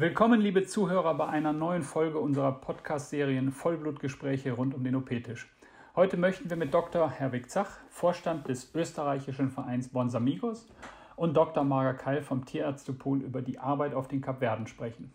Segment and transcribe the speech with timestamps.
[0.00, 5.52] Willkommen, liebe Zuhörer, bei einer neuen Folge unserer Podcast-Serien Vollblutgespräche rund um den OP-Tisch.
[5.96, 7.10] Heute möchten wir mit Dr.
[7.10, 10.68] Herwig Zach, Vorstand des österreichischen Vereins Bons Amigos,
[11.16, 11.64] und Dr.
[11.64, 15.12] Marga Keil vom Tierärztepool über die Arbeit auf den Kapverden sprechen.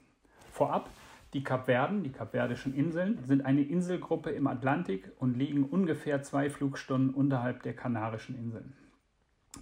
[0.52, 0.90] Vorab,
[1.32, 7.14] die Kapverden, die Kapverdischen Inseln, sind eine Inselgruppe im Atlantik und liegen ungefähr zwei Flugstunden
[7.14, 8.76] unterhalb der Kanarischen Inseln.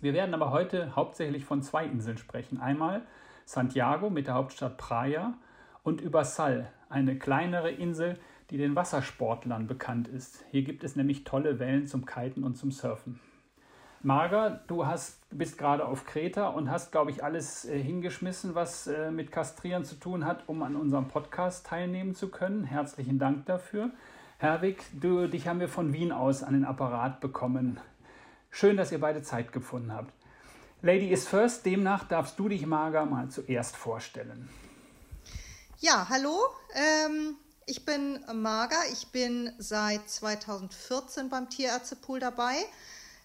[0.02, 2.60] Wir werden aber heute hauptsächlich von zwei Inseln sprechen.
[2.60, 3.04] Einmal
[3.46, 5.34] Santiago mit der Hauptstadt Praia
[5.84, 8.18] und über Sal, eine kleinere Insel,
[8.50, 10.44] die den Wassersportlern bekannt ist.
[10.52, 13.20] Hier gibt es nämlich tolle Wellen zum Kiten und zum Surfen.
[14.04, 18.88] Marga, du hast, bist gerade auf Kreta und hast, glaube ich, alles äh, hingeschmissen, was
[18.88, 22.64] äh, mit Kastrieren zu tun hat, um an unserem Podcast teilnehmen zu können.
[22.64, 23.92] Herzlichen Dank dafür.
[24.40, 27.80] Herwig, du, dich haben wir von Wien aus an den Apparat bekommen.
[28.50, 30.12] Schön, dass ihr beide Zeit gefunden habt.
[30.84, 34.50] Lady is first, demnach darfst du dich, Marga, mal zuerst vorstellen.
[35.80, 36.40] Ja, hallo,
[36.74, 37.36] ähm,
[37.68, 38.78] ich bin Marga.
[38.92, 42.56] Ich bin seit 2014 beim Tierärztepool dabei.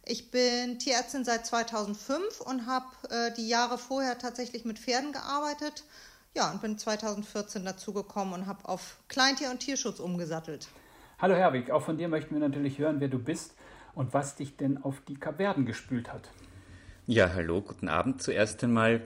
[0.04, 5.84] Ich bin Tierärztin seit 2005 und habe äh, die Jahre vorher tatsächlich mit Pferden gearbeitet.
[6.34, 10.68] Ja, und bin 2014 dazugekommen und habe auf Kleintier- und Tierschutz umgesattelt.
[11.18, 13.54] Hallo Herwig, auch von dir möchten wir natürlich hören, wer du bist
[13.94, 16.28] und was dich denn auf die Kapverden gespült hat.
[17.08, 19.00] Ja, hallo, guten Abend zuerst einmal.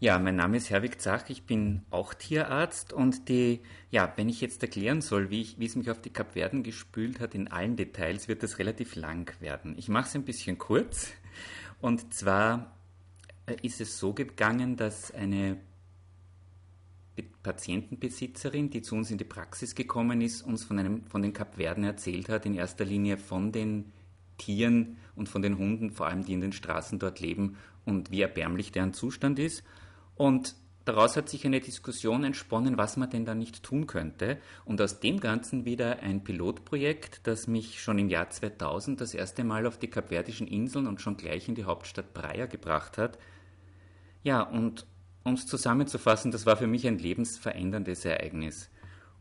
[0.00, 3.60] Ja, mein Name ist Herwig Zach, ich bin auch Tierarzt und die,
[3.92, 7.20] ja, wenn ich jetzt erklären soll, wie, ich, wie es mich auf die Kapverden gespült
[7.20, 9.76] hat in allen Details, wird das relativ lang werden.
[9.78, 11.12] Ich mache es ein bisschen kurz
[11.80, 12.74] und zwar
[13.46, 15.56] äh, ist es so gegangen, dass eine
[17.44, 21.84] Patientenbesitzerin, die zu uns in die Praxis gekommen ist, uns von, einem, von den Kapverden
[21.84, 23.92] erzählt hat, in erster Linie von den
[24.38, 28.22] Tieren und von den Hunden, vor allem die in den Straßen dort leben und wie
[28.22, 29.62] erbärmlich deren Zustand ist.
[30.16, 34.38] Und daraus hat sich eine Diskussion entsponnen, was man denn da nicht tun könnte.
[34.64, 39.44] Und aus dem Ganzen wieder ein Pilotprojekt, das mich schon im Jahr 2000 das erste
[39.44, 43.18] Mal auf die Kapverdischen Inseln und schon gleich in die Hauptstadt Praia gebracht hat.
[44.22, 44.86] Ja, und
[45.24, 48.70] um es zusammenzufassen, das war für mich ein lebensveränderndes Ereignis.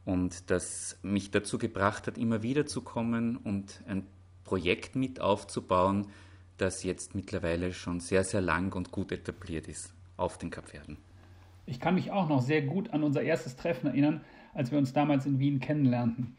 [0.05, 4.05] Und das mich dazu gebracht hat, immer wieder zu kommen und ein
[4.43, 6.07] Projekt mit aufzubauen,
[6.57, 10.97] das jetzt mittlerweile schon sehr, sehr lang und gut etabliert ist auf den Kapverden.
[11.65, 14.21] Ich kann mich auch noch sehr gut an unser erstes Treffen erinnern,
[14.53, 16.35] als wir uns damals in Wien kennenlernten.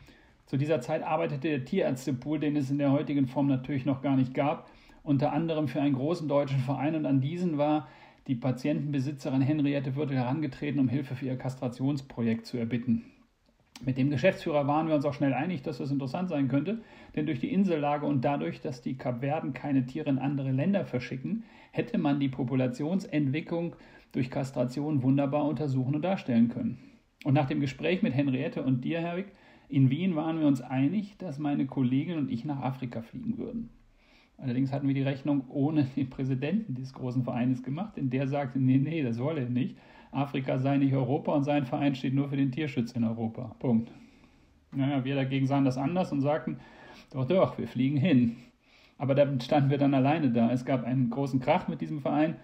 [0.47, 4.17] Zu dieser Zeit arbeitete der Tierärztepool, den es in der heutigen Form natürlich noch gar
[4.17, 4.71] nicht gab,
[5.03, 7.89] unter anderem für einen großen deutschen Verein und an diesen war
[8.27, 13.05] die Patientenbesitzerin Henriette Würtel herangetreten, um Hilfe für ihr Kastrationsprojekt zu erbitten.
[13.83, 16.81] Mit dem Geschäftsführer waren wir uns auch schnell einig, dass das interessant sein könnte,
[17.17, 21.45] denn durch die Insellage und dadurch, dass die Kapverden keine Tiere in andere Länder verschicken,
[21.73, 23.75] hätte man die Populationsentwicklung
[24.13, 26.79] durch Kastration wunderbar untersuchen und darstellen können.
[27.25, 29.27] Und nach dem Gespräch mit Henriette und dir, Herwig,
[29.69, 33.71] in Wien waren wir uns einig, dass meine Kollegin und ich nach Afrika fliegen würden.
[34.37, 38.59] Allerdings hatten wir die Rechnung ohne den Präsidenten des großen Vereines gemacht, denn der sagte,
[38.59, 39.77] nee, nee, das wolle er nicht.
[40.15, 43.55] Afrika sei nicht Europa und sein Verein steht nur für den Tierschutz in Europa.
[43.59, 43.91] Punkt.
[44.73, 46.59] Naja, wir dagegen sahen das anders und sagten,
[47.13, 48.37] doch, doch, wir fliegen hin.
[48.99, 50.51] Aber da standen wir dann alleine da.
[50.51, 52.37] Es gab einen großen Krach mit diesem Verein.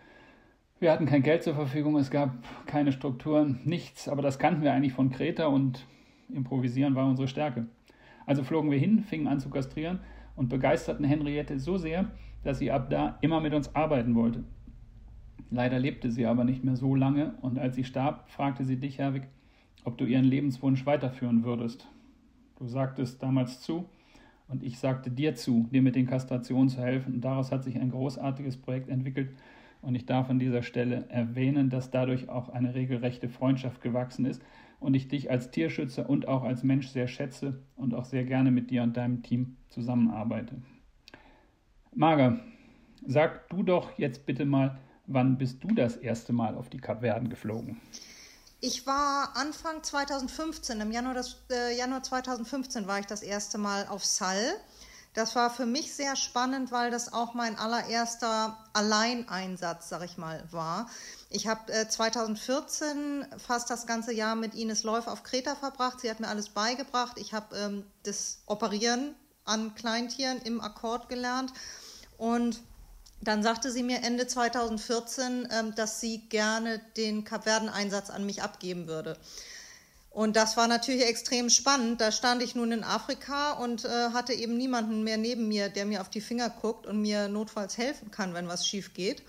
[0.79, 2.33] Wir hatten kein Geld zur Verfügung, es gab
[2.67, 4.09] keine Strukturen, nichts.
[4.09, 5.87] Aber das kannten wir eigentlich von Kreta und
[6.33, 7.67] improvisieren war unsere Stärke.
[8.27, 10.01] Also flogen wir hin, fingen an zu kastrieren
[10.37, 12.11] und begeisterten Henriette so sehr,
[12.45, 14.45] dass sie ab da immer mit uns arbeiten wollte.
[15.51, 18.99] Leider lebte sie aber nicht mehr so lange und als sie starb, fragte sie dich,
[18.99, 19.25] Herwig,
[19.85, 21.89] ob du ihren Lebenswunsch weiterführen würdest.
[22.59, 23.87] Du sagtest damals zu
[24.49, 27.79] und ich sagte dir zu, dir mit den Kastrationen zu helfen und daraus hat sich
[27.81, 29.31] ein großartiges Projekt entwickelt
[29.83, 34.43] und ich darf an dieser Stelle erwähnen, dass dadurch auch eine regelrechte Freundschaft gewachsen ist
[34.79, 38.51] und ich dich als Tierschützer und auch als Mensch sehr schätze und auch sehr gerne
[38.51, 40.63] mit dir und deinem Team zusammenarbeite.
[41.93, 42.39] Marga,
[43.07, 44.79] sag du doch jetzt bitte mal,
[45.13, 47.81] wann bist du das erste Mal auf die Kapverden geflogen?
[48.61, 53.87] Ich war Anfang 2015, im Januar, das, äh, Januar 2015 war ich das erste Mal
[53.89, 54.55] auf Sal.
[55.15, 60.45] Das war für mich sehr spannend, weil das auch mein allererster Alleineinsatz, sag ich mal,
[60.53, 60.89] war.
[61.31, 66.01] Ich habe äh, 2014 fast das ganze Jahr mit Ines Läuf auf Kreta verbracht.
[66.01, 67.19] Sie hat mir alles beigebracht.
[67.19, 71.53] Ich habe ähm, das Operieren an Kleintieren im Akkord gelernt
[72.19, 72.61] und
[73.21, 78.87] dann sagte sie mir Ende 2014, ähm, dass sie gerne den Kapverden-Einsatz an mich abgeben
[78.87, 79.17] würde.
[80.11, 82.01] Und das war natürlich extrem spannend.
[82.01, 85.87] Da stand ich nun in Afrika und äh, hatte eben niemanden mehr neben mir, der
[85.87, 89.23] mir auf die Finger guckt und mir notfalls helfen kann, wenn was schief geht.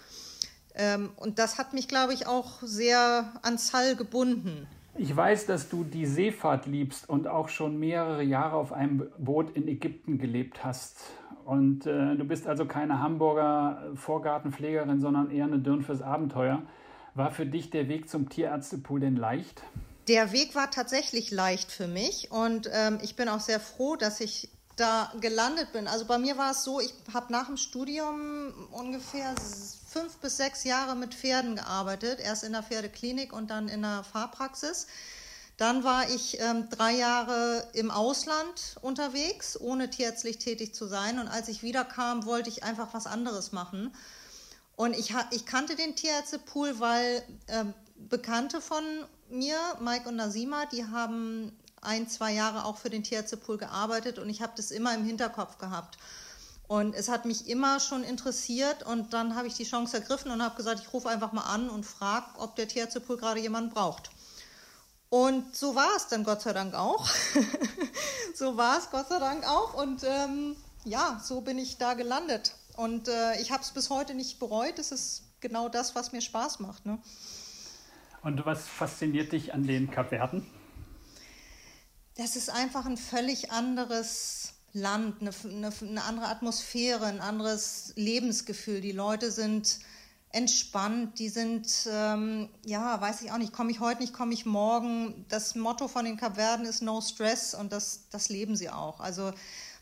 [0.74, 4.68] Ähm, und das hat mich, glaube ich, auch sehr an Zall gebunden.
[4.98, 9.56] Ich weiß, dass du die Seefahrt liebst und auch schon mehrere Jahre auf einem Boot
[9.56, 10.98] in Ägypten gelebt hast.
[11.46, 16.62] Und äh, du bist also keine Hamburger Vorgartenpflegerin, sondern eher eine Dürn fürs Abenteuer.
[17.16, 19.64] War für dich der Weg zum Tierärztepool denn leicht?
[20.08, 24.20] Der Weg war tatsächlich leicht für mich und ähm, ich bin auch sehr froh, dass
[24.20, 25.88] ich da gelandet bin.
[25.88, 29.36] Also bei mir war es so, ich habe nach dem Studium ungefähr
[29.88, 32.20] fünf bis sechs Jahre mit Pferden gearbeitet.
[32.20, 34.88] Erst in der Pferdeklinik und dann in der Fahrpraxis.
[35.58, 41.20] Dann war ich ähm, drei Jahre im Ausland unterwegs, ohne tierärztlich tätig zu sein.
[41.20, 43.94] Und als ich wiederkam, wollte ich einfach was anderes machen.
[44.76, 47.66] Und ich, ich kannte den Tierärztepool, weil äh,
[47.96, 48.84] Bekannte von
[49.30, 54.30] mir, Mike und Nasima, die haben ein, zwei Jahre auch für den Tierärztepool gearbeitet und
[54.30, 55.98] ich habe das immer im Hinterkopf gehabt.
[56.68, 60.42] Und es hat mich immer schon interessiert und dann habe ich die Chance ergriffen und
[60.42, 64.10] habe gesagt, ich rufe einfach mal an und frage, ob der Tierärztepool gerade jemanden braucht.
[65.10, 67.06] Und so war es dann Gott sei Dank auch.
[68.36, 69.74] so war es Gott sei Dank auch.
[69.74, 70.56] Und ähm,
[70.86, 72.56] ja, so bin ich da gelandet.
[72.78, 74.80] Und äh, ich habe es bis heute nicht bereut.
[74.80, 76.86] Es ist genau das, was mir Spaß macht.
[76.86, 76.98] Ne?
[78.24, 80.48] Und was fasziniert dich an den Kapverden?
[82.16, 88.82] Das ist einfach ein völlig anderes Land, eine, eine, eine andere Atmosphäre, ein anderes Lebensgefühl.
[88.82, 89.80] Die Leute sind
[90.34, 94.46] entspannt, die sind, ähm, ja, weiß ich auch nicht, komme ich heute nicht, komme ich
[94.46, 95.26] morgen.
[95.30, 99.00] Das Motto von den Kapverden ist No Stress und das, das leben sie auch.
[99.00, 99.34] Also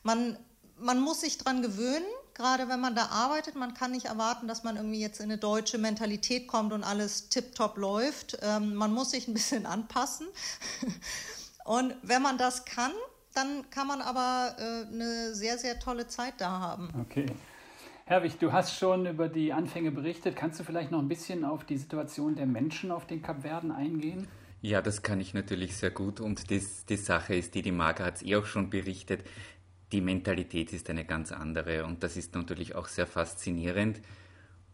[0.04, 0.38] man,
[0.78, 3.56] man muss sich dran gewöhnen, gerade wenn man da arbeitet.
[3.56, 7.30] Man kann nicht erwarten, dass man irgendwie jetzt in eine deutsche Mentalität kommt und alles
[7.30, 8.38] tiptop läuft.
[8.42, 10.28] Ähm, man muss sich ein bisschen anpassen.
[11.69, 12.92] Und wenn man das kann,
[13.33, 16.89] dann kann man aber äh, eine sehr, sehr tolle Zeit da haben.
[17.01, 17.27] Okay.
[18.06, 20.36] Herwig, du hast schon über die Anfänge berichtet.
[20.36, 24.27] Kannst du vielleicht noch ein bisschen auf die Situation der Menschen auf den Kapverden eingehen?
[24.62, 26.19] Ja, das kann ich natürlich sehr gut.
[26.19, 29.24] Und das, die Sache ist die, die Marga hat es eh auch schon berichtet
[29.92, 34.01] die Mentalität ist eine ganz andere und das ist natürlich auch sehr faszinierend.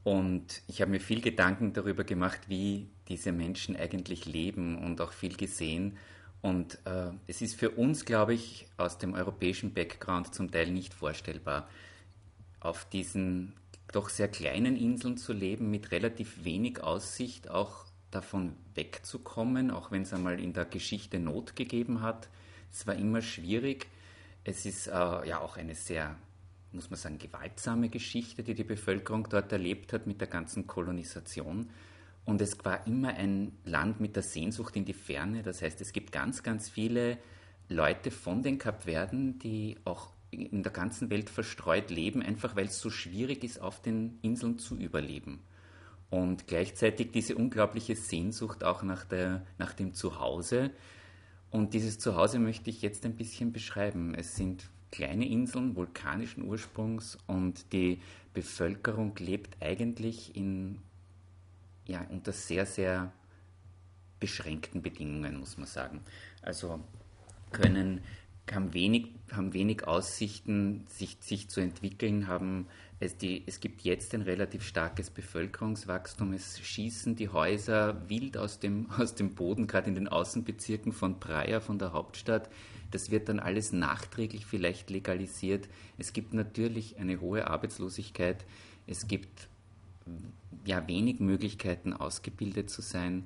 [0.03, 5.13] Und ich habe mir viel Gedanken darüber gemacht, wie diese Menschen eigentlich leben und auch
[5.13, 5.97] viel gesehen.
[6.45, 10.93] Und äh, es ist für uns, glaube ich, aus dem europäischen Background zum Teil nicht
[10.93, 11.67] vorstellbar,
[12.59, 13.53] auf diesen
[13.91, 20.03] doch sehr kleinen Inseln zu leben, mit relativ wenig Aussicht, auch davon wegzukommen, auch wenn
[20.03, 22.29] es einmal in der Geschichte Not gegeben hat.
[22.71, 23.87] Es war immer schwierig.
[24.43, 26.15] Es ist äh, ja auch eine sehr,
[26.73, 31.71] muss man sagen, gewaltsame Geschichte, die die Bevölkerung dort erlebt hat mit der ganzen Kolonisation.
[32.25, 35.43] Und es war immer ein Land mit der Sehnsucht in die Ferne.
[35.43, 37.17] Das heißt, es gibt ganz, ganz viele
[37.69, 42.79] Leute von den Kapverden, die auch in der ganzen Welt verstreut leben, einfach weil es
[42.79, 45.39] so schwierig ist, auf den Inseln zu überleben.
[46.09, 50.71] Und gleichzeitig diese unglaubliche Sehnsucht auch nach, der, nach dem Zuhause,
[51.55, 54.13] und dieses Zuhause möchte ich jetzt ein bisschen beschreiben.
[54.13, 58.01] Es sind kleine Inseln vulkanischen Ursprungs und die
[58.33, 60.79] Bevölkerung lebt eigentlich in,
[61.85, 63.11] ja, unter sehr, sehr
[64.19, 66.01] beschränkten Bedingungen, muss man sagen.
[66.41, 66.79] Also
[67.51, 68.01] können,
[68.51, 72.67] haben, wenig, haben wenig Aussichten, sich, sich zu entwickeln, haben
[72.99, 76.33] es, die, es gibt jetzt ein relativ starkes Bevölkerungswachstum.
[76.33, 81.19] Es schießen die Häuser wild aus dem, aus dem Boden, gerade in den Außenbezirken von
[81.19, 82.49] Praia, von der Hauptstadt.
[82.91, 85.67] Das wird dann alles nachträglich vielleicht legalisiert.
[85.97, 88.45] Es gibt natürlich eine hohe Arbeitslosigkeit.
[88.87, 89.49] Es gibt
[90.65, 93.23] ja wenig Möglichkeiten, ausgebildet zu sein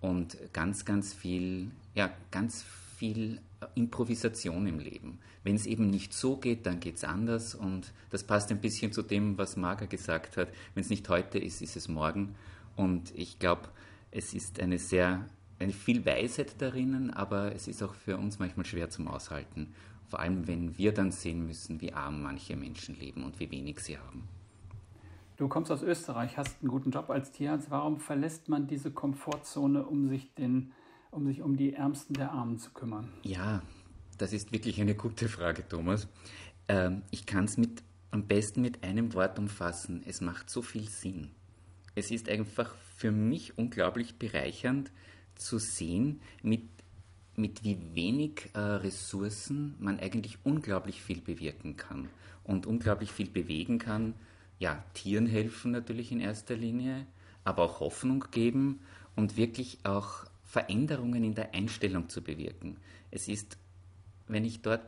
[0.00, 2.64] und ganz, ganz viel, ja, ganz
[2.96, 3.40] viel
[3.74, 5.18] Improvisation im Leben.
[5.44, 8.92] Wenn es eben nicht so geht, dann geht es anders und das passt ein bisschen
[8.92, 10.48] zu dem, was Marga gesagt hat.
[10.74, 12.34] Wenn es nicht heute ist, ist es morgen.
[12.74, 13.68] Und ich glaube,
[14.10, 15.24] es ist eine sehr,
[15.58, 19.72] eine viel Weisheit darin, aber es ist auch für uns manchmal schwer zum Aushalten.
[20.08, 23.80] Vor allem, wenn wir dann sehen müssen, wie arm manche Menschen leben und wie wenig
[23.80, 24.28] sie haben.
[25.36, 27.70] Du kommst aus Österreich, hast einen guten Job als Tierarzt.
[27.70, 30.72] Warum verlässt man diese Komfortzone, um sich den
[31.10, 33.08] um sich um die Ärmsten der Armen zu kümmern?
[33.22, 33.62] Ja,
[34.18, 36.08] das ist wirklich eine gute Frage, Thomas.
[36.68, 37.56] Ähm, ich kann es
[38.10, 40.02] am besten mit einem Wort umfassen.
[40.06, 41.30] Es macht so viel Sinn.
[41.94, 44.90] Es ist einfach für mich unglaublich bereichernd
[45.34, 46.64] zu sehen, mit,
[47.34, 52.08] mit wie wenig äh, Ressourcen man eigentlich unglaublich viel bewirken kann
[52.44, 54.14] und unglaublich viel bewegen kann.
[54.58, 57.06] Ja, Tieren helfen natürlich in erster Linie,
[57.44, 58.80] aber auch Hoffnung geben
[59.14, 62.76] und wirklich auch Veränderungen in der Einstellung zu bewirken.
[63.10, 63.58] Es ist,
[64.28, 64.82] wenn ich dort,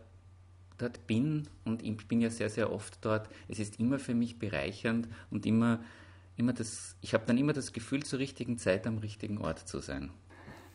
[0.78, 4.38] dort bin, und ich bin ja sehr, sehr oft dort, es ist immer für mich
[4.38, 5.80] bereichernd und immer,
[6.36, 9.80] immer das, ich habe dann immer das Gefühl, zur richtigen Zeit am richtigen Ort zu
[9.80, 10.10] sein.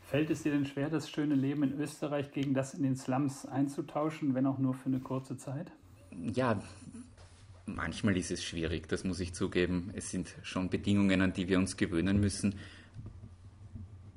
[0.02, 3.46] Fällt es dir denn schwer, das schöne Leben in Österreich gegen das in den Slums
[3.46, 5.72] einzutauschen, wenn auch nur für eine kurze Zeit?
[6.12, 6.62] Ja,
[7.66, 9.92] manchmal ist es schwierig, das muss ich zugeben.
[9.94, 12.56] Es sind schon Bedingungen, an die wir uns gewöhnen müssen.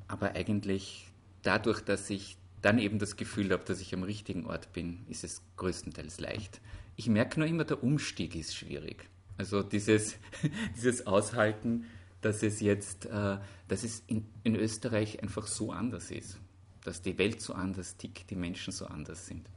[0.09, 1.07] Aber eigentlich
[1.43, 5.25] dadurch, dass ich dann eben das Gefühl habe, dass ich am richtigen Ort bin, ist
[5.25, 6.61] es größtenteils leicht.
[6.97, 9.09] Ich merke nur immer, der Umstieg ist schwierig.
[9.39, 10.17] Also dieses,
[10.77, 11.85] dieses Aushalten,
[12.23, 13.39] dass es jetzt, äh,
[13.69, 16.39] dass es in, in Österreich einfach so anders ist,
[16.83, 19.49] dass die Welt so anders tickt, die Menschen so anders sind.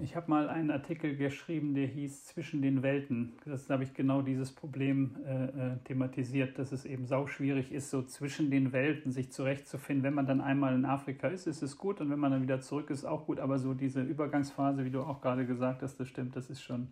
[0.00, 3.32] Ich habe mal einen Artikel geschrieben, der hieß Zwischen den Welten.
[3.44, 7.90] Das habe ich genau dieses Problem äh, äh, thematisiert, dass es eben sau schwierig ist,
[7.90, 10.04] so zwischen den Welten sich zurechtzufinden.
[10.04, 12.60] Wenn man dann einmal in Afrika ist, ist es gut und wenn man dann wieder
[12.60, 13.40] zurück ist, auch gut.
[13.40, 16.88] Aber so diese Übergangsphase, wie du auch gerade gesagt hast, das stimmt, das ist schon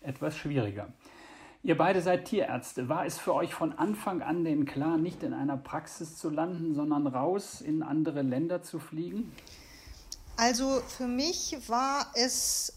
[0.00, 0.92] etwas schwieriger.
[1.64, 2.88] Ihr beide seid Tierärzte.
[2.88, 6.72] War es für euch von Anfang an denn klar, nicht in einer Praxis zu landen,
[6.72, 9.32] sondern raus in andere Länder zu fliegen?
[10.38, 12.72] Also für mich war es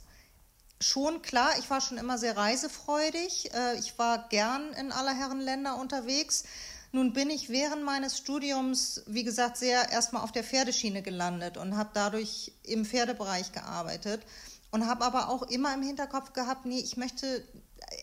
[0.79, 3.53] schon klar, ich war schon immer sehr reisefreudig.
[3.53, 6.43] Äh, ich war gern in aller Herren Länder unterwegs.
[6.91, 11.77] Nun bin ich während meines Studiums, wie gesagt, sehr erstmal auf der Pferdeschiene gelandet und
[11.77, 14.23] habe dadurch im Pferdebereich gearbeitet
[14.71, 17.47] und habe aber auch immer im Hinterkopf gehabt, nee, ich möchte,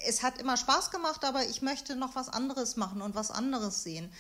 [0.07, 3.83] es hat immer Spaß gemacht, aber ich möchte noch was anderes machen und was anderes
[3.83, 4.13] sehen.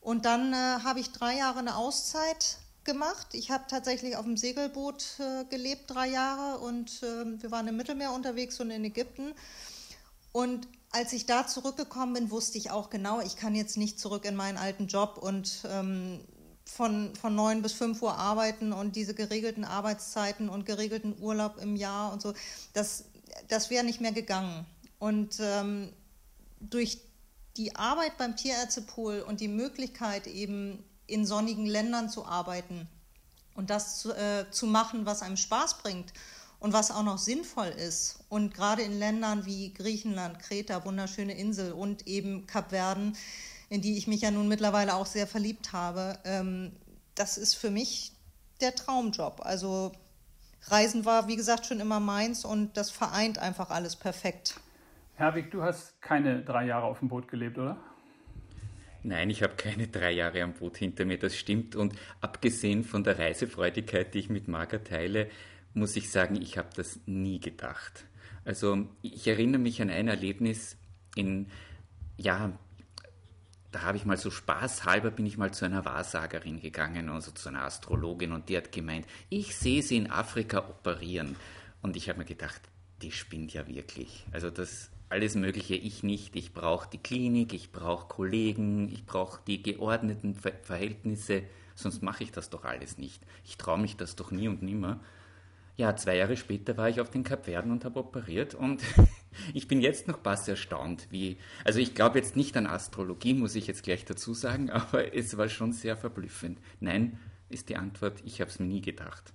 [0.00, 3.28] Und dann äh, habe ich drei Jahre eine Auszeit gemacht.
[3.32, 7.76] Ich habe tatsächlich auf dem Segelboot äh, gelebt, drei Jahre, und äh, wir waren im
[7.76, 9.34] Mittelmeer unterwegs und in Ägypten.
[10.32, 14.24] Und als ich da zurückgekommen bin, wusste ich auch genau, ich kann jetzt nicht zurück
[14.24, 16.20] in meinen alten Job und ähm,
[16.64, 21.76] von, von 9 bis 5 Uhr arbeiten und diese geregelten Arbeitszeiten und geregelten Urlaub im
[21.76, 22.34] Jahr und so.
[22.72, 23.04] Das,
[23.48, 24.66] das wäre nicht mehr gegangen.
[24.98, 25.92] Und ähm,
[26.60, 27.00] durch
[27.56, 32.88] die Arbeit beim Tierärztepool und die Möglichkeit eben in sonnigen Ländern zu arbeiten
[33.54, 36.12] und das zu, äh, zu machen, was einem Spaß bringt
[36.58, 38.24] und was auch noch sinnvoll ist.
[38.28, 43.16] Und gerade in Ländern wie Griechenland, Kreta, wunderschöne Insel und eben Kapverden,
[43.68, 46.72] in die ich mich ja nun mittlerweile auch sehr verliebt habe, ähm,
[47.14, 48.12] das ist für mich
[48.60, 49.40] der Traumjob.
[49.44, 49.92] Also
[50.68, 54.60] Reisen war, wie gesagt, schon immer meins und das vereint einfach alles perfekt.
[55.14, 57.76] Herwig, du hast keine drei Jahre auf dem Boot gelebt, oder?
[59.04, 61.74] Nein, ich habe keine drei Jahre am Boot hinter mir, das stimmt.
[61.74, 65.28] Und abgesehen von der Reisefreudigkeit, die ich mit Marga teile,
[65.74, 68.04] muss ich sagen, ich habe das nie gedacht.
[68.44, 70.76] Also ich erinnere mich an ein Erlebnis
[71.16, 71.48] in,
[72.16, 72.52] ja,
[73.72, 77.48] da habe ich mal so spaßhalber bin ich mal zu einer Wahrsagerin gegangen, also zu
[77.48, 81.36] einer Astrologin und die hat gemeint, ich sehe sie in Afrika operieren.
[81.80, 82.60] Und ich habe mir gedacht,
[83.00, 84.24] die spinnt ja wirklich.
[84.30, 86.34] Also das alles Mögliche ich nicht.
[86.36, 91.42] Ich brauche die Klinik, ich brauche Kollegen, ich brauche die geordneten Verhältnisse,
[91.74, 93.22] sonst mache ich das doch alles nicht.
[93.44, 95.00] Ich traue mich das doch nie und nimmer.
[95.76, 98.82] Ja, zwei Jahre später war ich auf den Kapverden und habe operiert und
[99.54, 103.54] ich bin jetzt noch pass erstaunt, wie, also ich glaube jetzt nicht an Astrologie, muss
[103.54, 106.58] ich jetzt gleich dazu sagen, aber es war schon sehr verblüffend.
[106.80, 107.18] Nein,
[107.50, 109.34] ist die Antwort, ich habe es mir nie gedacht.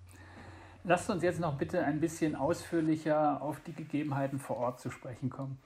[0.87, 5.29] Lasst uns jetzt noch bitte ein bisschen ausführlicher auf die Gegebenheiten vor Ort zu sprechen
[5.29, 5.57] kommen.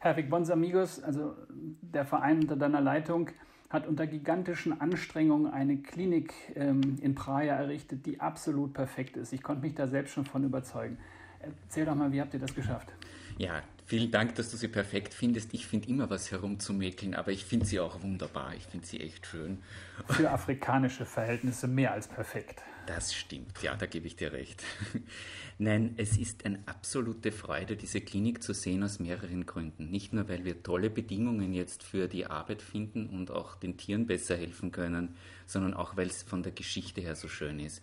[0.00, 3.28] Herwig Bons Amigos, also der Verein unter deiner Leitung,
[3.68, 9.34] hat unter gigantischen Anstrengungen eine Klinik ähm, in Praia errichtet, die absolut perfekt ist.
[9.34, 10.96] Ich konnte mich da selbst schon von überzeugen.
[11.40, 12.88] Erzähl doch mal, wie habt ihr das geschafft?
[13.36, 15.52] Ja, vielen Dank, dass du sie perfekt findest.
[15.52, 18.54] Ich finde immer was herumzumäkeln, aber ich finde sie auch wunderbar.
[18.56, 19.58] Ich finde sie echt schön.
[20.06, 22.62] Für afrikanische Verhältnisse mehr als perfekt.
[22.86, 24.62] Das stimmt, ja, da gebe ich dir recht.
[25.58, 29.90] Nein, es ist eine absolute Freude, diese Klinik zu sehen aus mehreren Gründen.
[29.90, 34.06] Nicht nur, weil wir tolle Bedingungen jetzt für die Arbeit finden und auch den Tieren
[34.06, 37.82] besser helfen können, sondern auch, weil es von der Geschichte her so schön ist.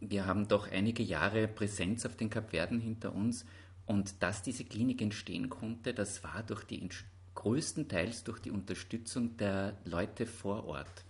[0.00, 3.44] Wir haben doch einige Jahre Präsenz auf den Kapverden hinter uns
[3.86, 6.88] und dass diese Klinik entstehen konnte, das war durch die
[7.34, 11.04] größtenteils durch die Unterstützung der Leute vor Ort.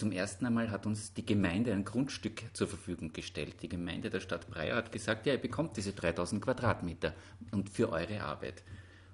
[0.00, 3.56] Zum ersten einmal hat uns die Gemeinde ein Grundstück zur Verfügung gestellt.
[3.60, 7.12] Die Gemeinde der Stadt Breyer hat gesagt, ja, ihr bekommt diese 3000 Quadratmeter
[7.50, 8.62] und für eure Arbeit.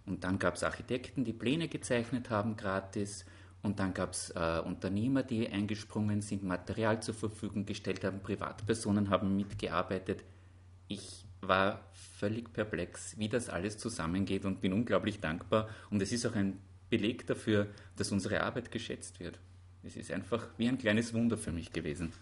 [0.05, 3.25] Und dann gab es Architekten, die Pläne gezeichnet haben, gratis.
[3.65, 9.11] Und dann gab es äh, Unternehmer, die eingesprungen sind, Material zur Verfügung gestellt haben, Privatpersonen
[9.11, 10.23] haben mitgearbeitet.
[10.87, 15.69] Ich war völlig perplex, wie das alles zusammengeht und bin unglaublich dankbar.
[15.91, 17.67] Und es ist auch ein Beleg dafür,
[17.97, 19.41] dass unsere Arbeit geschätzt wird.
[19.87, 22.13] Es ist einfach wie ein kleines Wunder für mich gewesen.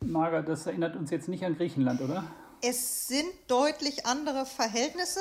[0.00, 2.22] Marga, das erinnert uns jetzt nicht an Griechenland, oder?
[2.62, 5.18] Es sind deutlich andere Verhältnisse.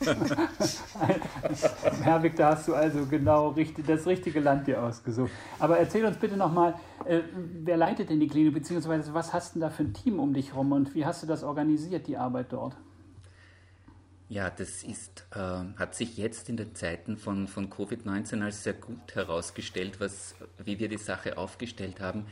[2.02, 3.54] Herwig, da hast du also genau
[3.86, 5.30] das richtige Land dir ausgesucht.
[5.60, 9.60] Aber erzähl uns bitte nochmal, äh, wer leitet denn die Klinik, beziehungsweise was hast du
[9.60, 12.52] da für ein Team um dich rum und wie hast du das organisiert, die Arbeit
[12.52, 12.74] dort?
[14.30, 18.74] Ja, das ist, äh, hat sich jetzt in den Zeiten von, von Covid-19 als sehr
[18.74, 22.26] gut herausgestellt, was, wie wir die Sache aufgestellt haben,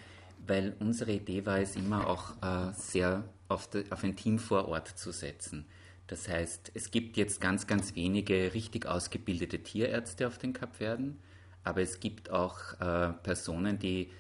[0.47, 4.69] weil unsere Idee war es immer auch äh, sehr auf, de, auf, ein Team vor
[4.69, 5.65] Ort zu setzen.
[6.07, 11.19] Das heißt, es gibt jetzt ganz, ganz wenige richtig ausgebildete Tierärzte auf den Kapverden,
[11.65, 14.11] aber es gibt auch äh, Personen, die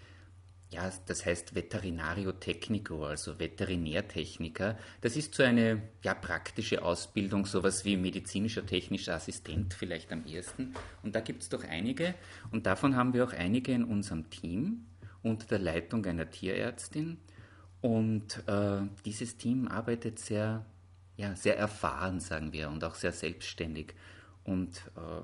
[0.70, 4.76] ja, das heißt Veterinario Technico, also Veterinärtechniker.
[5.00, 10.74] Das ist so eine ja, praktische Ausbildung, sowas wie medizinischer technischer Assistent vielleicht am ersten.
[11.02, 12.14] Und da gibt es doch einige
[12.50, 14.86] und davon haben wir auch einige in unserem Team
[15.22, 17.18] unter der Leitung einer Tierärztin.
[17.80, 20.64] Und äh, dieses Team arbeitet sehr,
[21.16, 23.94] ja, sehr erfahren, sagen wir, und auch sehr selbstständig.
[24.44, 25.22] Und äh,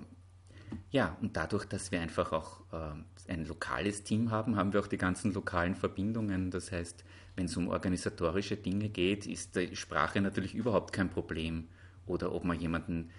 [0.91, 2.95] ja, und dadurch, dass wir einfach auch äh,
[3.29, 6.51] ein lokales Team haben, haben wir auch die ganzen lokalen Verbindungen.
[6.51, 7.05] Das heißt,
[7.37, 11.69] wenn es um organisatorische Dinge geht, ist die Sprache natürlich überhaupt kein Problem.
[12.07, 13.11] Oder ob man jemanden,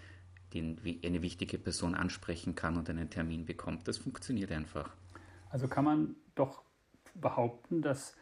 [0.53, 3.87] den, eine wichtige Person ansprechen kann und einen Termin bekommt.
[3.87, 4.95] Das funktioniert einfach.
[5.49, 6.63] Also kann man doch
[7.15, 8.15] behaupten, dass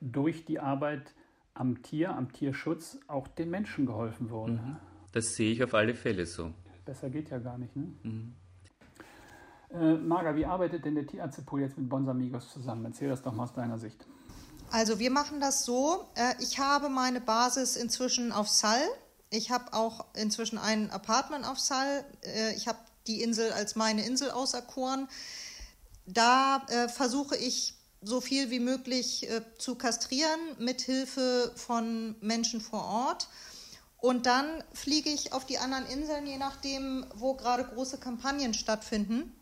[0.00, 1.14] durch die Arbeit
[1.54, 4.52] am Tier, am Tierschutz auch den Menschen geholfen wurde.
[4.52, 4.76] Mhm.
[5.12, 6.52] Das sehe ich auf alle Fälle so.
[6.84, 7.92] Besser geht ja gar nicht, ne?
[8.02, 8.34] Mhm.
[9.72, 12.84] Äh, Marga, wie arbeitet denn der Tierärztepool jetzt mit Bonsamigos zusammen?
[12.84, 14.06] Erzähl das doch mal aus deiner Sicht.
[14.70, 18.80] Also wir machen das so, äh, ich habe meine Basis inzwischen auf Sal.
[19.30, 22.04] Ich habe auch inzwischen ein Apartment auf Sal.
[22.22, 25.08] Äh, ich habe die Insel als meine Insel auserkoren.
[26.06, 32.60] Da äh, versuche ich so viel wie möglich äh, zu kastrieren mit Hilfe von Menschen
[32.60, 33.28] vor Ort.
[33.98, 39.34] Und dann fliege ich auf die anderen Inseln, je nachdem, wo gerade große Kampagnen stattfinden.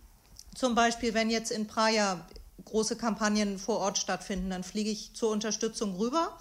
[0.54, 2.26] Zum Beispiel, wenn jetzt in Praia
[2.64, 6.38] große Kampagnen vor Ort stattfinden, dann fliege ich zur Unterstützung rüber,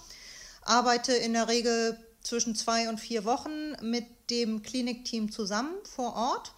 [0.62, 6.54] arbeite in der Regel zwischen zwei und vier Wochen mit dem Klinikteam zusammen vor Ort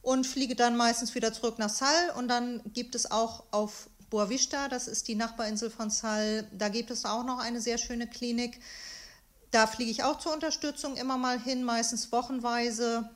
[0.00, 4.28] und fliege dann meistens wieder zurück nach Sal und dann gibt es auch auf Boa
[4.28, 8.06] Vista, das ist die Nachbarinsel von Sal, da gibt es auch noch eine sehr schöne
[8.06, 8.60] Klinik.
[9.50, 13.08] Da fliege ich auch zur Unterstützung immer mal hin, meistens wochenweise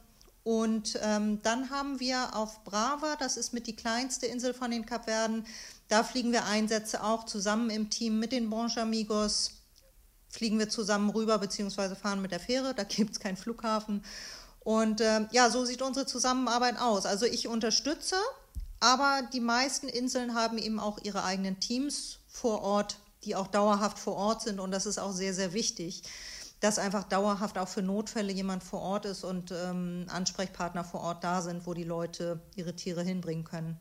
[0.46, 4.86] und ähm, dann haben wir auf Brava, das ist mit die kleinste Insel von den
[4.86, 5.44] Kapverden,
[5.88, 9.50] da fliegen wir Einsätze auch zusammen im Team mit den Bon Amigos.
[10.28, 14.04] Fliegen wir zusammen rüber, beziehungsweise fahren mit der Fähre, da gibt es keinen Flughafen.
[14.60, 17.06] Und äh, ja, so sieht unsere Zusammenarbeit aus.
[17.06, 18.14] Also ich unterstütze,
[18.78, 23.98] aber die meisten Inseln haben eben auch ihre eigenen Teams vor Ort, die auch dauerhaft
[23.98, 24.60] vor Ort sind.
[24.60, 26.04] Und das ist auch sehr, sehr wichtig
[26.60, 31.22] dass einfach dauerhaft auch für Notfälle jemand vor Ort ist und ähm, Ansprechpartner vor Ort
[31.22, 33.78] da sind, wo die Leute ihre Tiere hinbringen können.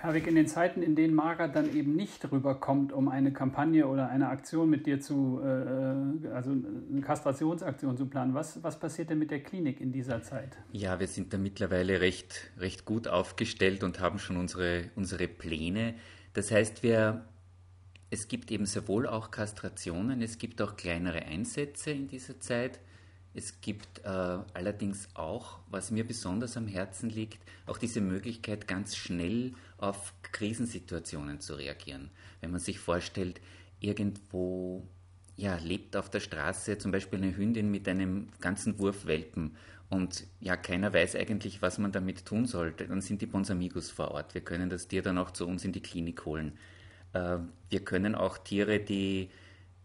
[0.00, 4.08] Herwig, in den Zeiten, in denen Margaret dann eben nicht rüberkommt, um eine Kampagne oder
[4.08, 9.18] eine Aktion mit dir zu, äh, also eine Kastrationsaktion zu planen, was, was passiert denn
[9.18, 10.56] mit der Klinik in dieser Zeit?
[10.72, 15.94] Ja, wir sind da mittlerweile recht, recht gut aufgestellt und haben schon unsere, unsere Pläne.
[16.32, 17.26] Das heißt, wir
[18.10, 22.80] es gibt eben sehr wohl auch Kastrationen, es gibt auch kleinere Einsätze in dieser Zeit.
[23.32, 28.96] Es gibt äh, allerdings auch, was mir besonders am Herzen liegt, auch diese Möglichkeit, ganz
[28.96, 32.10] schnell auf Krisensituationen zu reagieren.
[32.40, 33.40] Wenn man sich vorstellt,
[33.78, 34.88] irgendwo
[35.36, 39.56] ja, lebt auf der Straße zum Beispiel eine Hündin mit einem ganzen Wurf Welpen
[39.88, 44.10] und ja, keiner weiß eigentlich, was man damit tun sollte, dann sind die Bonsamigos vor
[44.10, 44.34] Ort.
[44.34, 46.52] Wir können das Tier dann auch zu uns in die Klinik holen.
[47.12, 49.30] Äh, wir können auch Tiere, die,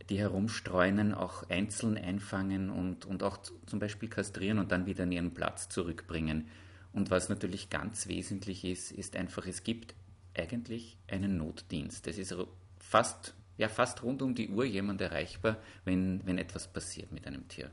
[0.09, 5.11] die herumstreunen, auch einzeln einfangen und, und auch zum Beispiel kastrieren und dann wieder an
[5.11, 6.47] ihren Platz zurückbringen.
[6.93, 9.95] Und was natürlich ganz wesentlich ist, ist einfach, es gibt
[10.37, 12.07] eigentlich einen Notdienst.
[12.07, 12.35] Es ist
[12.79, 17.47] fast, ja, fast rund um die Uhr jemand erreichbar, wenn, wenn etwas passiert mit einem
[17.47, 17.69] Tier.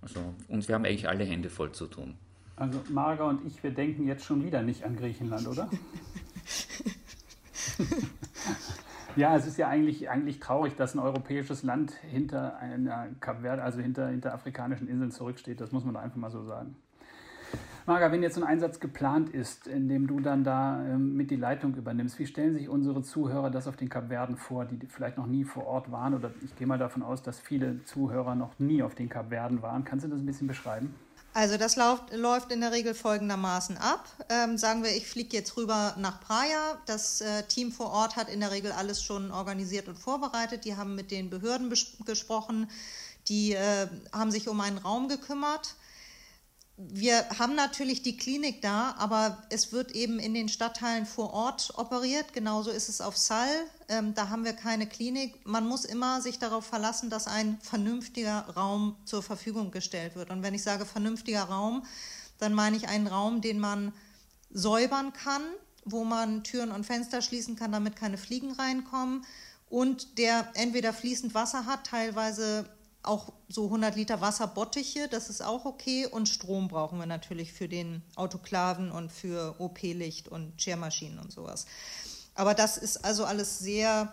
[0.00, 2.16] Also, und wir haben eigentlich alle Hände voll zu tun.
[2.54, 5.70] Also Marga und ich, wir denken jetzt schon wieder nicht an Griechenland, oder?
[9.16, 13.62] Ja, es ist ja eigentlich, eigentlich traurig, dass ein europäisches Land hinter einer Kap Verde,
[13.62, 15.60] also hinter, hinter afrikanischen Inseln zurücksteht.
[15.60, 16.76] Das muss man da einfach mal so sagen.
[17.86, 21.36] Marga, wenn jetzt ein Einsatz geplant ist, in dem du dann da ähm, mit die
[21.36, 25.26] Leitung übernimmst, wie stellen sich unsere Zuhörer das auf den Kapverden vor, die vielleicht noch
[25.26, 26.12] nie vor Ort waren?
[26.12, 29.84] Oder ich gehe mal davon aus, dass viele Zuhörer noch nie auf den Kapverden waren.
[29.84, 30.94] Kannst du das ein bisschen beschreiben?
[31.38, 34.08] Also das läuft, läuft in der Regel folgendermaßen ab.
[34.28, 36.76] Ähm, sagen wir, ich fliege jetzt rüber nach Praia.
[36.86, 40.64] Das äh, Team vor Ort hat in der Regel alles schon organisiert und vorbereitet.
[40.64, 41.72] Die haben mit den Behörden
[42.04, 42.68] gesprochen.
[43.28, 45.76] Die äh, haben sich um einen Raum gekümmert.
[46.80, 51.72] Wir haben natürlich die Klinik da, aber es wird eben in den Stadtteilen vor Ort
[51.76, 52.32] operiert.
[52.32, 53.50] Genauso ist es auf Sall.
[53.88, 55.44] Ähm, da haben wir keine Klinik.
[55.44, 60.30] Man muss immer sich darauf verlassen, dass ein vernünftiger Raum zur Verfügung gestellt wird.
[60.30, 61.84] Und wenn ich sage vernünftiger Raum,
[62.38, 63.92] dann meine ich einen Raum, den man
[64.50, 65.42] säubern kann,
[65.84, 69.24] wo man Türen und Fenster schließen kann, damit keine Fliegen reinkommen
[69.68, 72.68] und der entweder fließend Wasser hat, teilweise
[73.08, 77.68] auch so 100 Liter Wasserbottiche, das ist auch okay und Strom brauchen wir natürlich für
[77.68, 81.66] den Autoklaven und für OP-Licht und Schermaschinen und sowas.
[82.34, 84.12] Aber das ist also alles sehr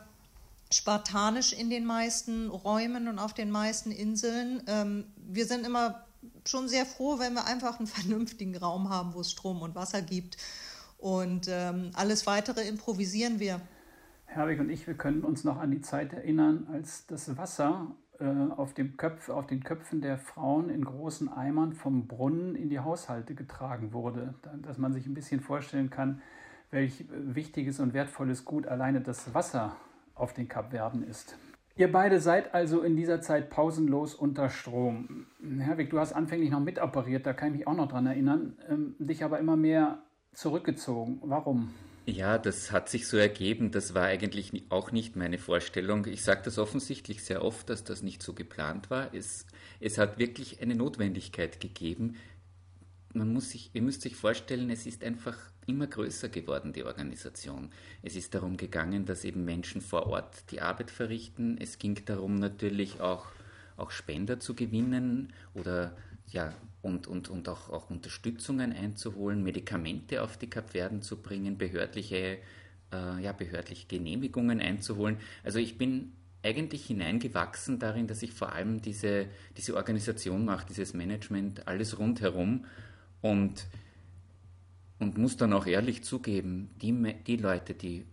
[0.71, 4.63] spartanisch in den meisten Räumen und auf den meisten Inseln.
[4.67, 6.05] Ähm, wir sind immer
[6.45, 10.01] schon sehr froh, wenn wir einfach einen vernünftigen Raum haben, wo es Strom und Wasser
[10.01, 10.37] gibt.
[10.97, 13.61] Und ähm, alles weitere improvisieren wir.
[14.25, 17.95] Herwig und ich, wir können uns noch an die Zeit erinnern, als das Wasser
[18.55, 22.79] auf, dem Köpf, auf den Köpfen der Frauen in großen Eimern vom Brunnen in die
[22.79, 24.33] Haushalte getragen wurde.
[24.61, 26.21] Dass man sich ein bisschen vorstellen kann,
[26.71, 29.75] welch wichtiges und wertvolles Gut alleine das Wasser
[30.13, 31.37] auf den Kapverden ist.
[31.77, 35.25] Ihr beide seid also in dieser Zeit pausenlos unter Strom.
[35.59, 38.95] Herwig, du hast anfänglich noch mitoperiert, da kann ich mich auch noch dran erinnern, ähm,
[38.97, 39.99] dich aber immer mehr
[40.31, 41.19] zurückgezogen.
[41.23, 41.73] Warum?
[42.07, 43.71] Ja, das hat sich so ergeben.
[43.71, 46.05] Das war eigentlich auch nicht meine Vorstellung.
[46.05, 49.11] Ich sage das offensichtlich sehr oft, dass das nicht so geplant war.
[49.13, 49.47] Es,
[49.79, 52.17] es hat wirklich eine Notwendigkeit gegeben.
[53.13, 57.71] Man muss sich, ihr müsst sich vorstellen, es ist einfach immer größer geworden, die Organisation.
[58.03, 61.57] Es ist darum gegangen, dass eben Menschen vor Ort die Arbeit verrichten.
[61.59, 63.25] Es ging darum natürlich auch,
[63.77, 66.53] auch Spender zu gewinnen oder ja,
[66.85, 72.37] und, und, und auch, auch Unterstützungen einzuholen, Medikamente auf die Kapverden zu bringen, behördliche,
[72.93, 75.17] äh, ja, behördliche Genehmigungen einzuholen.
[75.43, 76.11] Also ich bin
[76.43, 79.25] eigentlich hineingewachsen darin, dass ich vor allem diese,
[79.57, 82.65] diese Organisation mache, dieses Management, alles rundherum
[83.21, 83.65] und
[84.97, 88.05] und muss dann auch ehrlich zugeben, die, die Leute, die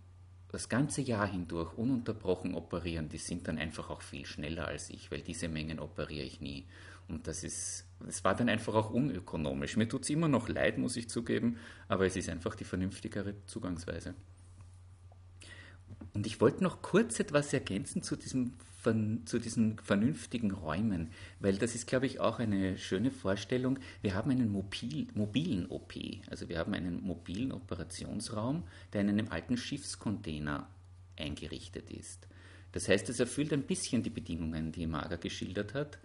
[0.51, 5.09] das ganze Jahr hindurch ununterbrochen operieren, die sind dann einfach auch viel schneller als ich,
[5.09, 6.65] weil diese Mengen operiere ich nie.
[7.07, 9.77] Und das ist, es war dann einfach auch unökonomisch.
[9.77, 13.35] Mir tut es immer noch leid, muss ich zugeben, aber es ist einfach die vernünftigere
[13.45, 14.15] Zugangsweise.
[16.13, 18.53] Und ich wollte noch kurz etwas ergänzen zu, diesem,
[19.25, 23.79] zu diesen vernünftigen Räumen, weil das ist, glaube ich, auch eine schöne Vorstellung.
[24.01, 25.93] Wir haben einen mobil, mobilen OP,
[26.29, 28.63] also wir haben einen mobilen Operationsraum,
[28.93, 30.67] der in einem alten Schiffscontainer
[31.17, 32.27] eingerichtet ist.
[32.73, 35.99] Das heißt, es erfüllt ein bisschen die Bedingungen, die Mager geschildert hat.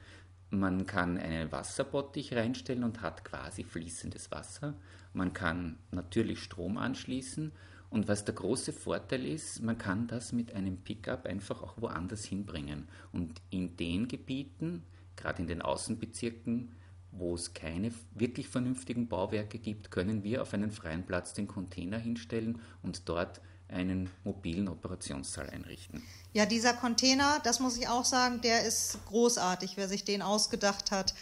[0.50, 4.74] Man kann einen Wasserbottich reinstellen und hat quasi fließendes Wasser.
[5.12, 7.52] Man kann natürlich Strom anschließen
[7.90, 12.24] und was der große Vorteil ist, man kann das mit einem Pickup einfach auch woanders
[12.24, 12.88] hinbringen.
[13.12, 14.82] Und in den Gebieten,
[15.16, 16.72] gerade in den Außenbezirken,
[17.12, 21.98] wo es keine wirklich vernünftigen Bauwerke gibt, können wir auf einen freien Platz den Container
[21.98, 26.02] hinstellen und dort einen mobilen Operationssaal einrichten.
[26.33, 30.90] Ja, dieser Container, das muss ich auch sagen, der ist großartig, wer sich den ausgedacht
[30.90, 31.14] hat.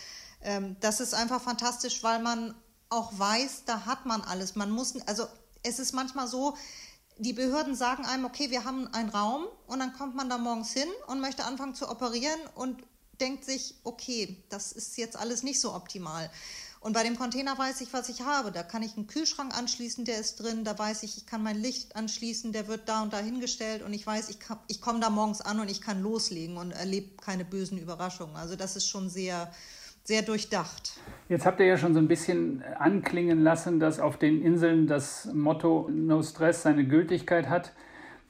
[0.42, 2.54] Ähm, das ist einfach fantastisch, weil man
[2.88, 4.54] auch weiß, da hat man alles.
[4.54, 5.26] Man muss, also
[5.62, 6.56] es ist manchmal so,
[7.18, 10.72] die Behörden sagen einem, okay, wir haben einen Raum und dann kommt man da morgens
[10.72, 12.82] hin und möchte anfangen zu operieren und
[13.20, 16.30] denkt sich, okay, das ist jetzt alles nicht so optimal.
[16.86, 18.52] Und bei dem Container weiß ich, was ich habe.
[18.52, 20.62] Da kann ich einen Kühlschrank anschließen, der ist drin.
[20.62, 23.82] Da weiß ich, ich kann mein Licht anschließen, der wird da und da hingestellt.
[23.82, 27.16] Und ich weiß, ich, ich komme da morgens an und ich kann loslegen und erlebe
[27.20, 28.36] keine bösen Überraschungen.
[28.36, 29.50] Also das ist schon sehr,
[30.04, 30.92] sehr durchdacht.
[31.28, 35.24] Jetzt habt ihr ja schon so ein bisschen anklingen lassen, dass auf den Inseln das
[35.34, 37.72] Motto No Stress seine Gültigkeit hat.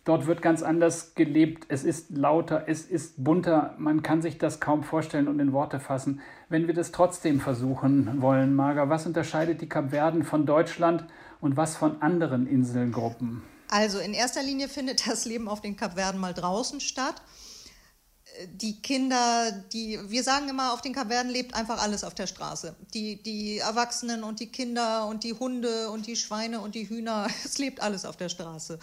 [0.07, 1.67] Dort wird ganz anders gelebt.
[1.69, 3.75] Es ist lauter, es ist bunter.
[3.77, 6.21] Man kann sich das kaum vorstellen und in Worte fassen.
[6.49, 11.05] Wenn wir das trotzdem versuchen wollen, Marga, was unterscheidet die Kapverden von Deutschland
[11.41, 13.43] und was von anderen Inselgruppen?
[13.69, 17.21] Also in erster Linie findet das Leben auf den Kapverden mal draußen statt
[18.47, 22.75] die Kinder, die, wir sagen immer, auf den Kavernen lebt einfach alles auf der Straße.
[22.93, 27.29] Die, die Erwachsenen und die Kinder und die Hunde und die Schweine und die Hühner,
[27.45, 28.79] es lebt alles auf der Straße.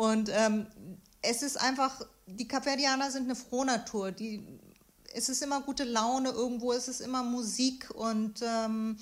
[0.00, 0.66] Und ähm,
[1.20, 4.12] es ist einfach, die Kapverdianer sind eine Frohnatur.
[4.12, 4.42] Die,
[5.12, 8.96] es ist immer gute Laune irgendwo, es ist immer Musik und ähm,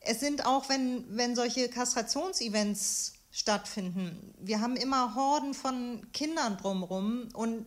[0.00, 7.28] es sind auch, wenn, wenn solche Kastrationsevents stattfinden, wir haben immer Horden von Kindern drumherum
[7.34, 7.66] und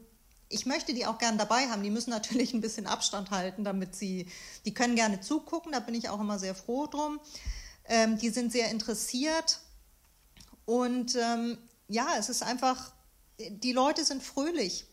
[0.49, 1.83] ich möchte die auch gern dabei haben.
[1.83, 4.27] Die müssen natürlich ein bisschen Abstand halten, damit sie,
[4.65, 7.19] die können gerne zugucken, da bin ich auch immer sehr froh drum.
[7.87, 9.59] Ähm, die sind sehr interessiert
[10.65, 12.91] und ähm, ja, es ist einfach,
[13.39, 14.85] die Leute sind fröhlich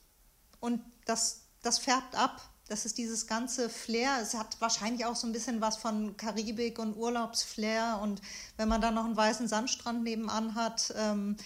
[0.61, 2.41] und das, das färbt ab.
[2.69, 4.19] Das ist dieses ganze Flair.
[4.23, 7.99] Es hat wahrscheinlich auch so ein bisschen was von Karibik und Urlaubsflair.
[8.01, 8.23] Und
[8.57, 11.37] wenn man dann noch einen weißen Sandstrand nebenan hat, ähm,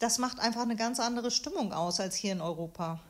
[0.00, 3.00] das macht einfach eine ganz andere Stimmung aus als hier in Europa.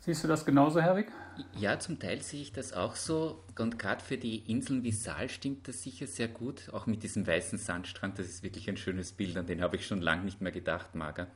[0.00, 1.10] Siehst du das genauso, Herwig?
[1.58, 3.44] Ja, zum Teil sehe ich das auch so.
[3.58, 6.68] Und gerade für die Inseln wie Saal stimmt das sicher sehr gut.
[6.70, 9.86] Auch mit diesem weißen Sandstrand, das ist wirklich ein schönes Bild, an den habe ich
[9.86, 11.28] schon lange nicht mehr gedacht, Marga.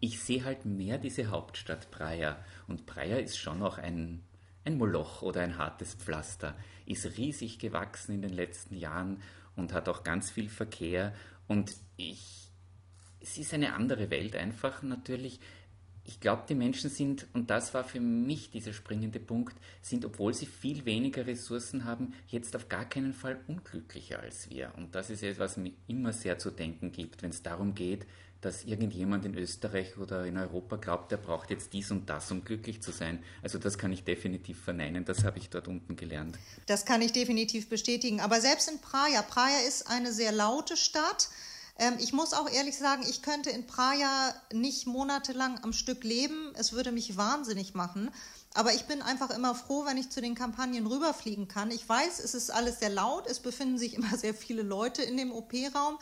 [0.00, 2.38] Ich sehe halt mehr diese Hauptstadt Praia.
[2.66, 4.22] Und Praia ist schon auch ein,
[4.64, 6.56] ein Moloch oder ein hartes Pflaster.
[6.86, 9.22] Ist riesig gewachsen in den letzten Jahren
[9.56, 11.14] und hat auch ganz viel Verkehr.
[11.48, 12.50] Und ich,
[13.20, 15.40] es ist eine andere Welt einfach natürlich
[16.06, 20.34] ich glaube, die Menschen sind, und das war für mich dieser springende Punkt, sind, obwohl
[20.34, 24.72] sie viel weniger Ressourcen haben, jetzt auf gar keinen Fall unglücklicher als wir.
[24.76, 28.06] Und das ist etwas, was mir immer sehr zu denken gibt, wenn es darum geht,
[28.44, 32.44] dass irgendjemand in Österreich oder in Europa glaubt, er braucht jetzt dies und das, um
[32.44, 33.22] glücklich zu sein.
[33.42, 36.38] Also das kann ich definitiv verneinen, das habe ich dort unten gelernt.
[36.66, 38.20] Das kann ich definitiv bestätigen.
[38.20, 41.30] Aber selbst in Praia, Praia ist eine sehr laute Stadt.
[41.76, 46.52] Ähm, ich muss auch ehrlich sagen, ich könnte in Praia nicht monatelang am Stück leben.
[46.54, 48.10] Es würde mich wahnsinnig machen.
[48.54, 51.72] Aber ich bin einfach immer froh, wenn ich zu den Kampagnen rüberfliegen kann.
[51.72, 55.16] Ich weiß, es ist alles sehr laut, es befinden sich immer sehr viele Leute in
[55.16, 55.98] dem OP-Raum.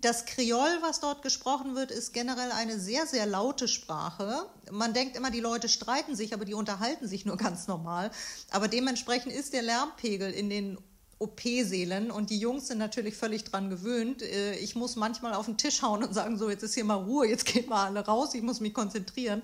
[0.00, 4.46] Das Kreol, was dort gesprochen wird, ist generell eine sehr, sehr laute Sprache.
[4.70, 8.12] Man denkt immer, die Leute streiten sich, aber die unterhalten sich nur ganz normal.
[8.50, 10.78] Aber dementsprechend ist der Lärmpegel in den
[11.22, 14.22] OP-Seelen und die Jungs sind natürlich völlig dran gewöhnt.
[14.22, 16.96] Äh, ich muss manchmal auf den Tisch hauen und sagen, so, jetzt ist hier mal
[16.96, 19.42] Ruhe, jetzt gehen wir alle raus, ich muss mich konzentrieren.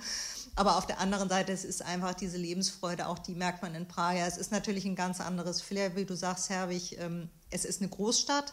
[0.57, 3.87] Aber auf der anderen Seite, es ist einfach diese Lebensfreude, auch die merkt man in
[3.87, 4.27] Praia.
[4.27, 6.99] Es ist natürlich ein ganz anderes Flair, wie du sagst, Herwig.
[6.99, 8.53] Ähm, es ist eine Großstadt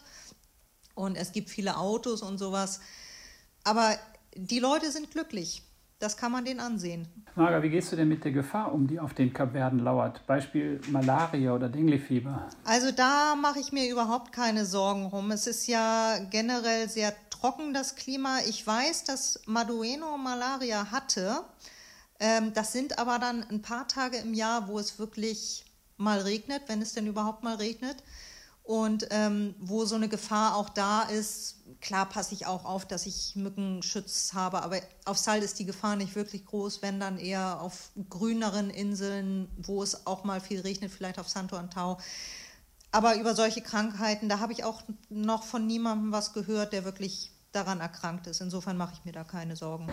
[0.94, 2.78] und es gibt viele Autos und sowas.
[3.64, 3.98] Aber
[4.36, 5.62] die Leute sind glücklich.
[5.98, 7.08] Das kann man denen ansehen.
[7.36, 10.26] Marga, wie gehst du denn mit der Gefahr um, die auf den Kapverden lauert?
[10.26, 12.48] Beispiel Malaria oder Denguefieber?
[12.64, 15.30] Also da mache ich mir überhaupt keine Sorgen rum.
[15.30, 18.40] Es ist ja generell sehr trocken, das Klima.
[18.46, 21.44] Ich weiß, dass Madueno Malaria hatte.
[22.20, 25.64] Ähm, das sind aber dann ein paar Tage im Jahr, wo es wirklich
[25.96, 28.02] mal regnet, wenn es denn überhaupt mal regnet.
[28.66, 33.06] Und ähm, wo so eine Gefahr auch da ist, klar passe ich auch auf, dass
[33.06, 37.60] ich Mückenschutz habe, aber auf Sal ist die Gefahr nicht wirklich groß, wenn dann eher
[37.60, 41.98] auf grüneren Inseln, wo es auch mal viel regnet, vielleicht auf Santo Antau.
[42.90, 47.30] Aber über solche Krankheiten, da habe ich auch noch von niemandem was gehört, der wirklich
[47.52, 48.40] daran erkrankt ist.
[48.40, 49.86] Insofern mache ich mir da keine Sorgen.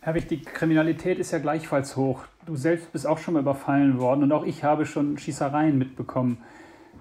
[0.00, 2.24] Herr Wicht, die Kriminalität ist ja gleichfalls hoch.
[2.44, 6.38] Du selbst bist auch schon mal überfallen worden und auch ich habe schon Schießereien mitbekommen.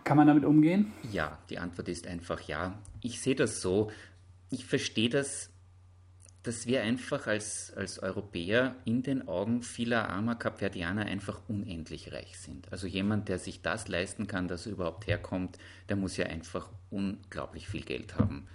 [0.06, 0.94] Kann man damit umgehen?
[1.12, 2.80] Ja, die Antwort ist einfach ja.
[3.02, 3.92] Ich sehe das so
[4.50, 5.50] ich verstehe das,
[6.44, 12.38] dass wir einfach als, als Europäer in den Augen vieler armer Kapverdianer einfach unendlich reich
[12.38, 12.72] sind.
[12.72, 15.58] Also jemand, der sich das leisten kann, dass er überhaupt herkommt,
[15.90, 18.48] der muss ja einfach unglaublich viel Geld haben.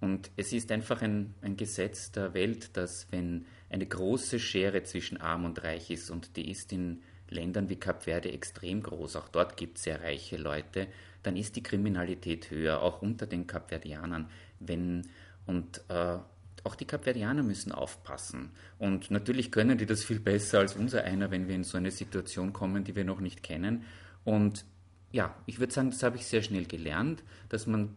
[0.00, 5.20] Und es ist einfach ein, ein Gesetz der Welt, dass wenn eine große Schere zwischen
[5.20, 9.28] arm und reich ist, und die ist in Ländern wie Kap Verde extrem groß, auch
[9.28, 10.88] dort gibt es sehr reiche Leute,
[11.22, 14.28] dann ist die Kriminalität höher, auch unter den Kapverdianern.
[14.60, 15.08] Wenn
[15.46, 16.18] und äh,
[16.66, 18.50] auch die Kapverdianer müssen aufpassen.
[18.78, 21.92] Und natürlich können die das viel besser als unser einer, wenn wir in so eine
[21.92, 23.84] Situation kommen, die wir noch nicht kennen.
[24.24, 24.64] Und
[25.12, 27.96] ja, ich würde sagen, das habe ich sehr schnell gelernt, dass man,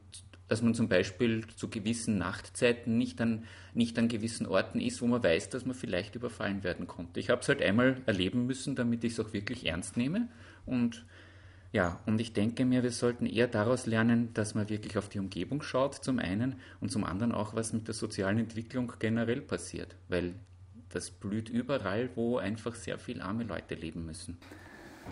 [0.49, 5.07] dass man zum Beispiel zu gewissen Nachtzeiten nicht an, nicht an gewissen Orten ist, wo
[5.07, 7.19] man weiß, dass man vielleicht überfallen werden konnte.
[7.19, 10.27] Ich habe es halt einmal erleben müssen, damit ich es auch wirklich ernst nehme.
[10.65, 11.05] Und
[11.71, 15.19] ja, und ich denke mir, wir sollten eher daraus lernen, dass man wirklich auf die
[15.19, 19.95] Umgebung schaut, zum einen, und zum anderen auch, was mit der sozialen Entwicklung generell passiert,
[20.07, 20.33] weil
[20.89, 24.39] das blüht überall, wo einfach sehr viele arme Leute leben müssen.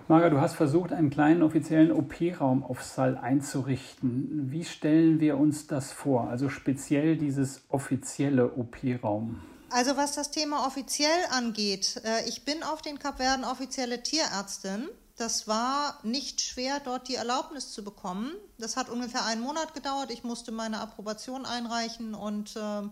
[0.07, 4.51] Marga, du hast versucht, einen kleinen offiziellen OP-Raum auf Sal einzurichten.
[4.51, 6.29] Wie stellen wir uns das vor?
[6.29, 9.41] Also speziell dieses offizielle OP-Raum.
[9.69, 14.87] Also was das Thema offiziell angeht, äh, ich bin auf den Kapverden offizielle Tierärztin.
[15.17, 18.31] Das war nicht schwer, dort die Erlaubnis zu bekommen.
[18.59, 20.11] Das hat ungefähr einen Monat gedauert.
[20.11, 22.83] Ich musste meine Approbation einreichen und äh,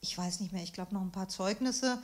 [0.00, 1.98] ich weiß nicht mehr, ich glaube noch ein paar Zeugnisse.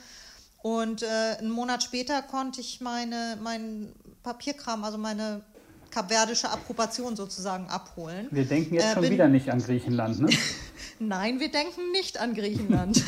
[0.62, 5.42] Und äh, einen Monat später konnte ich meine, meinen Papierkram, also meine
[5.90, 8.29] kapverdische Approbation sozusagen abholen.
[8.31, 10.29] Wir denken jetzt äh, schon wieder nicht an Griechenland, ne?
[10.99, 13.03] Nein, wir denken nicht an Griechenland.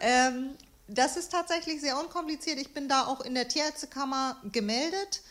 [0.00, 0.50] ähm,
[0.88, 2.58] das ist tatsächlich sehr unkompliziert.
[2.58, 5.22] Ich bin da auch in der Tierärztekammer gemeldet.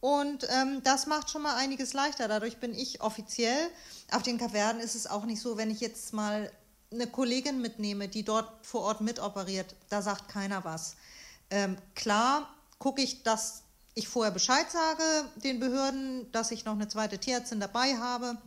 [0.00, 2.28] Und ähm, das macht schon mal einiges leichter.
[2.28, 3.68] Dadurch bin ich offiziell.
[4.12, 6.50] Auf den Kaverden ist es auch nicht so, wenn ich jetzt mal
[6.90, 10.96] eine Kollegin mitnehme, die dort vor Ort mitoperiert, da sagt keiner was.
[11.50, 12.48] Ähm, klar
[12.78, 13.62] gucke ich, dass
[13.94, 15.02] ich vorher Bescheid sage
[15.36, 18.38] den Behörden, dass ich noch eine zweite Tierärztin dabei habe.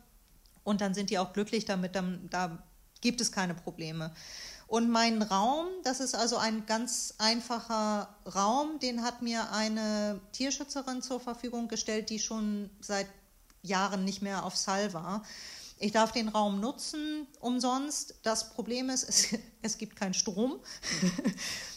[0.63, 2.63] Und dann sind die auch glücklich damit, dann, da
[3.01, 4.13] gibt es keine Probleme.
[4.67, 11.01] Und mein Raum, das ist also ein ganz einfacher Raum, den hat mir eine Tierschützerin
[11.01, 13.07] zur Verfügung gestellt, die schon seit
[13.63, 15.23] Jahren nicht mehr auf Sal war.
[15.81, 18.15] Ich darf den Raum nutzen umsonst.
[18.23, 19.27] Das Problem ist, es,
[19.61, 20.59] es gibt keinen Strom.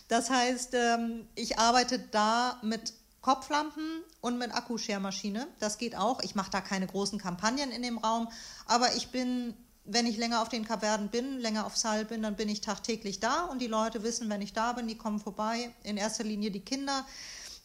[0.08, 5.48] Das heißt, ähm, ich arbeite da mit Kopflampen und mit Akkuschermaschine.
[5.58, 6.22] Das geht auch.
[6.22, 8.28] Ich mache da keine großen Kampagnen in dem Raum,
[8.66, 12.36] aber ich bin wenn ich länger auf den Kapverden bin, länger auf Sal bin, dann
[12.36, 15.70] bin ich tagtäglich da und die Leute wissen, wenn ich da bin, die kommen vorbei.
[15.82, 17.04] In erster Linie die Kinder.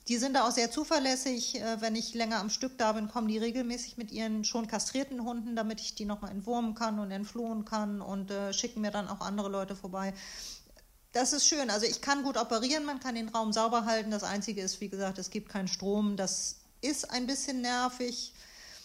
[0.10, 1.62] Die sind da auch sehr zuverlässig.
[1.62, 5.24] Äh, wenn ich länger am Stück da bin, kommen die regelmäßig mit ihren schon kastrierten
[5.24, 9.08] Hunden, damit ich die nochmal entwurmen kann und entflohen kann und äh, schicken mir dann
[9.08, 10.13] auch andere Leute vorbei.
[11.12, 11.69] Das ist schön.
[11.69, 14.10] Also ich kann gut operieren, man kann den Raum sauber halten.
[14.10, 16.17] Das Einzige ist, wie gesagt, es gibt keinen Strom.
[16.17, 18.34] Das ist ein bisschen nervig.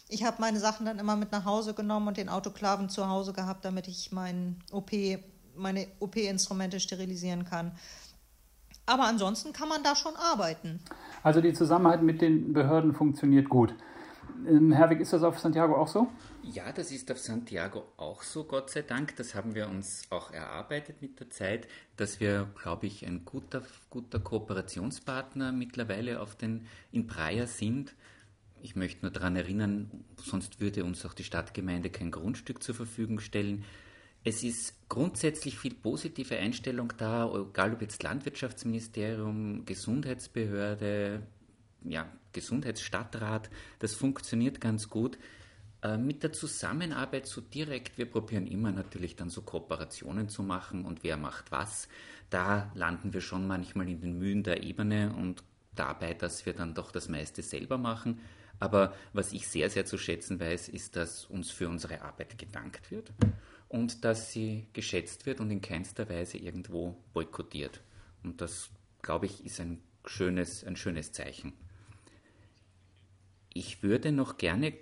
[0.08, 3.32] Ich habe meine Sachen dann immer mit nach Hause genommen und den Autoklaven zu Hause
[3.32, 4.90] gehabt, damit ich mein OP,
[5.56, 7.72] meine OP-Instrumente sterilisieren kann.
[8.87, 10.81] Aber ansonsten kann man da schon arbeiten.
[11.23, 13.75] Also die Zusammenarbeit mit den Behörden funktioniert gut.
[14.47, 16.09] Ähm, Herwig, ist das auf Santiago auch so?
[16.42, 19.16] Ja, das ist auf Santiago auch so, Gott sei Dank.
[19.16, 21.66] Das haben wir uns auch erarbeitet mit der Zeit,
[21.97, 27.94] dass wir, glaube ich, ein guter, guter Kooperationspartner mittlerweile auf den, in Praia sind.
[28.62, 33.20] Ich möchte nur daran erinnern, sonst würde uns auch die Stadtgemeinde kein Grundstück zur Verfügung
[33.20, 33.64] stellen.
[34.26, 41.22] Es ist grundsätzlich viel positive Einstellung da, egal ob jetzt Landwirtschaftsministerium, Gesundheitsbehörde,
[41.82, 45.18] ja, Gesundheitsstadtrat, das funktioniert ganz gut.
[45.82, 50.87] Äh, mit der Zusammenarbeit so direkt, wir probieren immer natürlich dann so Kooperationen zu machen
[50.87, 51.87] und wer macht was.
[52.30, 56.72] Da landen wir schon manchmal in den Mühen der Ebene und dabei, dass wir dann
[56.72, 58.20] doch das meiste selber machen.
[58.58, 62.90] Aber was ich sehr, sehr zu schätzen weiß, ist, dass uns für unsere Arbeit gedankt
[62.90, 63.12] wird
[63.68, 67.81] und dass sie geschätzt wird und in keinster Weise irgendwo boykottiert.
[68.22, 68.70] Und das,
[69.03, 71.53] glaube ich, ist ein schönes, ein schönes Zeichen.
[73.53, 74.74] Ich würde noch gerne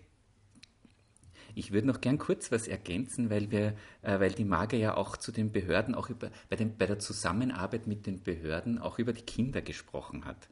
[1.54, 5.16] ich würde noch gern kurz was ergänzen, weil wir, äh, weil die Mage ja auch
[5.16, 9.12] zu den Behörden, auch über, bei, den, bei der Zusammenarbeit mit den Behörden auch über
[9.12, 10.48] die Kinder gesprochen hat.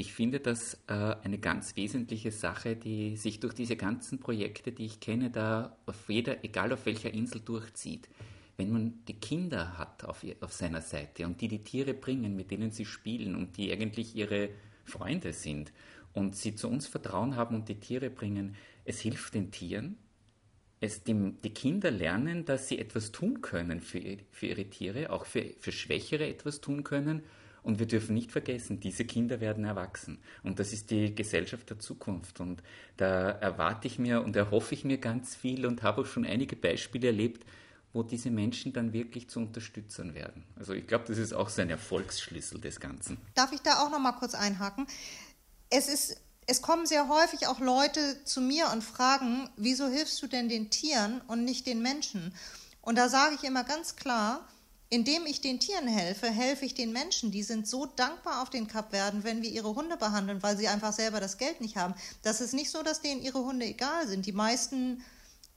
[0.00, 4.86] Ich finde das äh, eine ganz wesentliche Sache, die sich durch diese ganzen Projekte, die
[4.86, 8.08] ich kenne, da auf jeder, egal auf welcher Insel durchzieht.
[8.56, 12.50] Wenn man die Kinder hat auf, auf seiner Seite und die die Tiere bringen, mit
[12.50, 14.48] denen sie spielen und die eigentlich ihre
[14.84, 15.70] Freunde sind
[16.14, 19.98] und sie zu uns Vertrauen haben und die Tiere bringen, es hilft den Tieren.
[20.80, 25.26] Es, die, die Kinder lernen, dass sie etwas tun können für, für ihre Tiere, auch
[25.26, 27.20] für, für Schwächere etwas tun können
[27.62, 30.18] und wir dürfen nicht vergessen, diese Kinder werden erwachsen.
[30.42, 32.40] Und das ist die Gesellschaft der Zukunft.
[32.40, 32.62] Und
[32.96, 36.56] da erwarte ich mir und erhoffe ich mir ganz viel und habe auch schon einige
[36.56, 37.44] Beispiele erlebt,
[37.92, 40.44] wo diese Menschen dann wirklich zu Unterstützern werden.
[40.56, 43.18] Also ich glaube, das ist auch so ein Erfolgsschlüssel des Ganzen.
[43.34, 44.86] Darf ich da auch noch mal kurz einhaken?
[45.70, 46.20] Es ist
[46.50, 50.68] es kommen sehr häufig auch Leute zu mir und fragen, wieso hilfst du denn den
[50.68, 52.34] Tieren und nicht den Menschen?
[52.82, 54.48] Und da sage ich immer ganz klar,
[54.90, 57.30] indem ich den Tieren helfe, helfe ich den Menschen.
[57.30, 60.92] Die sind so dankbar auf den Kapverden, wenn wir ihre Hunde behandeln, weil sie einfach
[60.92, 61.94] selber das Geld nicht haben.
[62.22, 64.26] Das ist nicht so, dass denen ihre Hunde egal sind.
[64.26, 65.02] Die meisten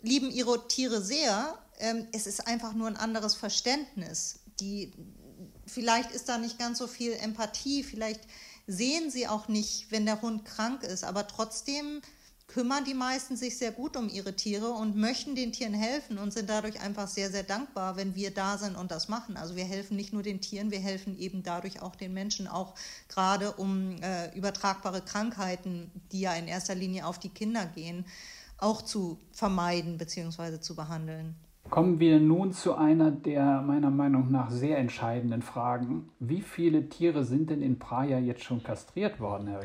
[0.01, 1.57] lieben ihre Tiere sehr.
[1.79, 4.39] Ähm, es ist einfach nur ein anderes Verständnis.
[4.59, 4.93] Die,
[5.65, 8.21] vielleicht ist da nicht ganz so viel Empathie, vielleicht
[8.67, 12.01] sehen sie auch nicht, wenn der Hund krank ist, aber trotzdem
[12.47, 16.33] kümmern die meisten sich sehr gut um ihre Tiere und möchten den Tieren helfen und
[16.33, 19.37] sind dadurch einfach sehr, sehr dankbar, wenn wir da sind und das machen.
[19.37, 22.75] Also wir helfen nicht nur den Tieren, wir helfen eben dadurch auch den Menschen, auch
[23.07, 28.05] gerade um äh, übertragbare Krankheiten, die ja in erster Linie auf die Kinder gehen,
[28.57, 30.59] auch zu vermeiden bzw.
[30.59, 31.35] zu behandeln.
[31.69, 36.09] Kommen wir nun zu einer der meiner Meinung nach sehr entscheidenden Fragen.
[36.19, 39.61] Wie viele Tiere sind denn in Praia jetzt schon kastriert worden, Herr?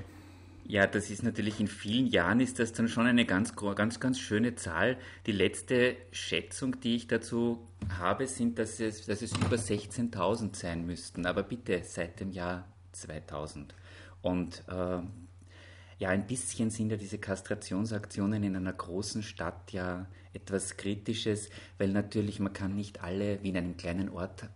[0.68, 4.20] Ja, das ist natürlich in vielen Jahren ist das dann schon eine ganz, ganz, ganz
[4.20, 4.98] schöne Zahl.
[5.24, 7.66] Die letzte Schätzung, die ich dazu
[7.98, 11.25] habe, sind, dass es, dass es über 16.000 sein müssten.
[11.25, 13.75] Aber bitte seit dem Jahr 2000.
[14.21, 15.00] Und äh,
[15.96, 21.48] ja, ein bisschen sind ja diese Kastrationsaktionen in einer großen Stadt ja etwas Kritisches,
[21.79, 24.50] weil natürlich man kann nicht alle wie in einem kleinen Ort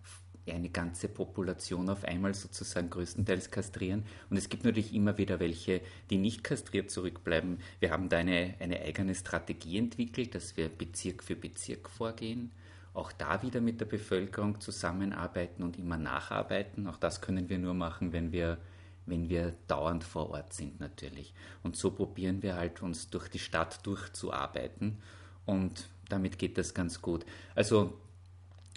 [0.51, 4.05] eine ganze Population auf einmal sozusagen größtenteils kastrieren.
[4.29, 5.81] Und es gibt natürlich immer wieder welche,
[6.11, 7.59] die nicht kastriert zurückbleiben.
[7.81, 12.51] Wir haben da eine, eine eigene Strategie entwickelt, dass wir Bezirk für Bezirk vorgehen.
[12.95, 16.87] Auch da wieder mit der Bevölkerung zusammenarbeiten und immer nacharbeiten.
[16.89, 18.59] Auch das können wir nur machen, wenn wir
[19.07, 21.35] wenn wir dauernd vor Ort sind natürlich.
[21.65, 24.99] Und so probieren wir halt uns durch die Stadt durchzuarbeiten
[25.45, 27.25] und damit geht das ganz gut.
[27.55, 27.99] Also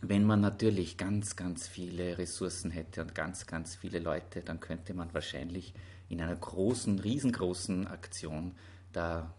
[0.02, 4.94] wenn man natürlich ganz, ganz viele Ressourcen hätte und ganz, ganz viele Leute, dann könnte
[4.94, 5.74] man wahrscheinlich
[6.10, 8.52] in einer großen, riesengroßen Aktion
[8.92, 9.34] da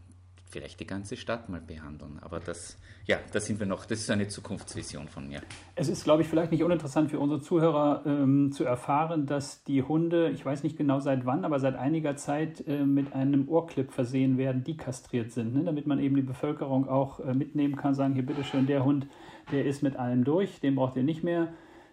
[0.48, 2.18] vielleicht die ganze Stadt mal behandeln.
[2.22, 3.84] Aber das, ja, da sind wir noch.
[3.84, 5.42] Das ist eine Zukunftsvision von mir.
[5.74, 9.82] Es ist, glaube ich, vielleicht nicht uninteressant für unsere Zuhörer ähm, zu erfahren, dass die
[9.82, 13.92] Hunde, ich weiß nicht genau seit wann, aber seit einiger Zeit äh, mit einem Ohrclip
[13.92, 15.64] versehen werden, die kastriert sind, ne?
[15.64, 19.06] damit man eben die Bevölkerung auch äh, mitnehmen kann, sagen, hier bitteschön, der Hund,
[19.52, 21.48] der ist mit allem durch, den braucht ihr nicht mehr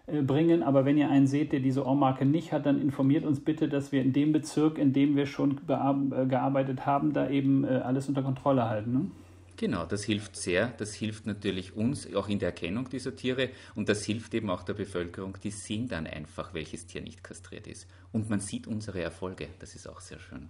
[0.06, 0.62] äh, bringen.
[0.62, 3.92] Aber wenn ihr einen seht, der diese Ohrmarke nicht hat, dann informiert uns bitte, dass
[3.92, 8.08] wir in dem Bezirk, in dem wir schon äh, gearbeitet haben, da eben äh, alles
[8.08, 8.92] unter Kontrolle halten.
[8.92, 9.10] Ne?
[9.56, 10.72] Genau, das hilft sehr.
[10.78, 14.64] Das hilft natürlich uns auch in der Erkennung dieser Tiere und das hilft eben auch
[14.64, 15.38] der Bevölkerung.
[15.42, 17.88] Die sehen dann einfach, welches Tier nicht kastriert ist.
[18.12, 19.48] Und man sieht unsere Erfolge.
[19.60, 20.48] Das ist auch sehr schön.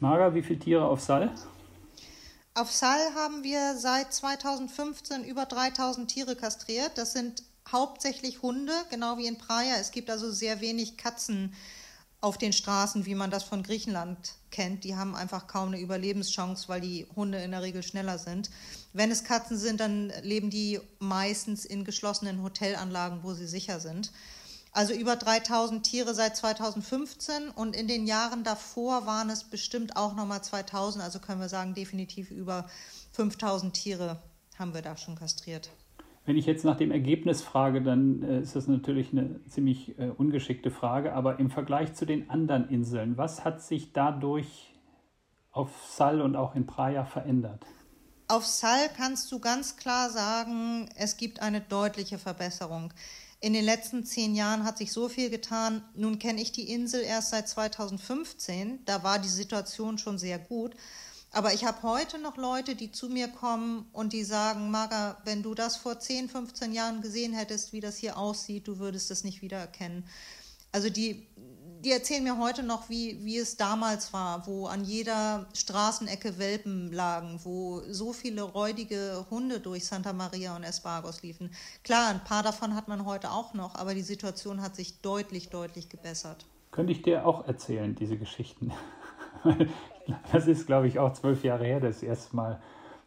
[0.00, 1.30] Marga, wie viele Tiere auf Sal?
[2.60, 6.98] Auf Sal haben wir seit 2015 über 3000 Tiere kastriert.
[6.98, 7.42] Das sind
[7.72, 9.76] hauptsächlich Hunde, genau wie in Praia.
[9.80, 11.54] Es gibt also sehr wenig Katzen
[12.20, 14.84] auf den Straßen, wie man das von Griechenland kennt.
[14.84, 18.50] Die haben einfach kaum eine Überlebenschance, weil die Hunde in der Regel schneller sind.
[18.92, 24.12] Wenn es Katzen sind, dann leben die meistens in geschlossenen Hotelanlagen, wo sie sicher sind.
[24.72, 30.14] Also über 3000 Tiere seit 2015 und in den Jahren davor waren es bestimmt auch
[30.14, 31.02] nochmal 2000.
[31.02, 32.68] Also können wir sagen, definitiv über
[33.12, 34.22] 5000 Tiere
[34.58, 35.70] haben wir da schon kastriert.
[36.24, 40.10] Wenn ich jetzt nach dem Ergebnis frage, dann äh, ist das natürlich eine ziemlich äh,
[40.10, 41.14] ungeschickte Frage.
[41.14, 44.72] Aber im Vergleich zu den anderen Inseln, was hat sich dadurch
[45.50, 47.66] auf Sal und auch in Praia verändert?
[48.28, 52.92] Auf Sal kannst du ganz klar sagen, es gibt eine deutliche Verbesserung.
[53.42, 55.82] In den letzten zehn Jahren hat sich so viel getan.
[55.94, 58.84] Nun kenne ich die Insel erst seit 2015.
[58.84, 60.74] Da war die Situation schon sehr gut.
[61.32, 65.42] Aber ich habe heute noch Leute, die zu mir kommen und die sagen, Marga, wenn
[65.42, 69.24] du das vor 10, 15 Jahren gesehen hättest, wie das hier aussieht, du würdest es
[69.24, 70.04] nicht wiedererkennen.
[70.72, 71.26] Also die,
[71.84, 76.92] die erzählen mir heute noch, wie, wie es damals war, wo an jeder Straßenecke Welpen
[76.92, 81.50] lagen, wo so viele räudige Hunde durch Santa Maria und Espargos liefen.
[81.84, 85.48] Klar, ein paar davon hat man heute auch noch, aber die Situation hat sich deutlich,
[85.48, 86.46] deutlich gebessert.
[86.70, 88.72] Könnte ich dir auch erzählen, diese Geschichten?
[90.32, 92.60] Das ist, glaube ich, auch zwölf Jahre her, das erste Mal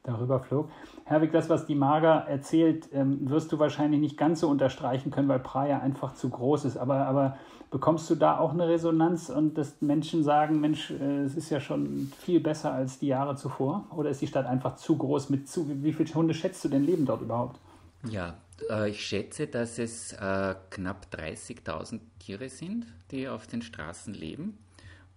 [0.03, 0.69] darüber flog.
[1.05, 5.27] Herwig, das, was die Mager erzählt, ähm, wirst du wahrscheinlich nicht ganz so unterstreichen können,
[5.27, 6.77] weil Praia einfach zu groß ist.
[6.77, 7.37] Aber, aber
[7.73, 11.59] bekommst du da auch eine Resonanz und dass Menschen sagen, Mensch, äh, es ist ja
[11.59, 13.87] schon viel besser als die Jahre zuvor?
[13.89, 15.67] Oder ist die Stadt einfach zu groß mit zu?
[15.83, 17.59] Wie viele Hunde schätzt du denn leben dort überhaupt?
[18.07, 18.35] Ja,
[18.69, 24.59] äh, ich schätze, dass es äh, knapp 30.000 Tiere sind, die auf den Straßen leben.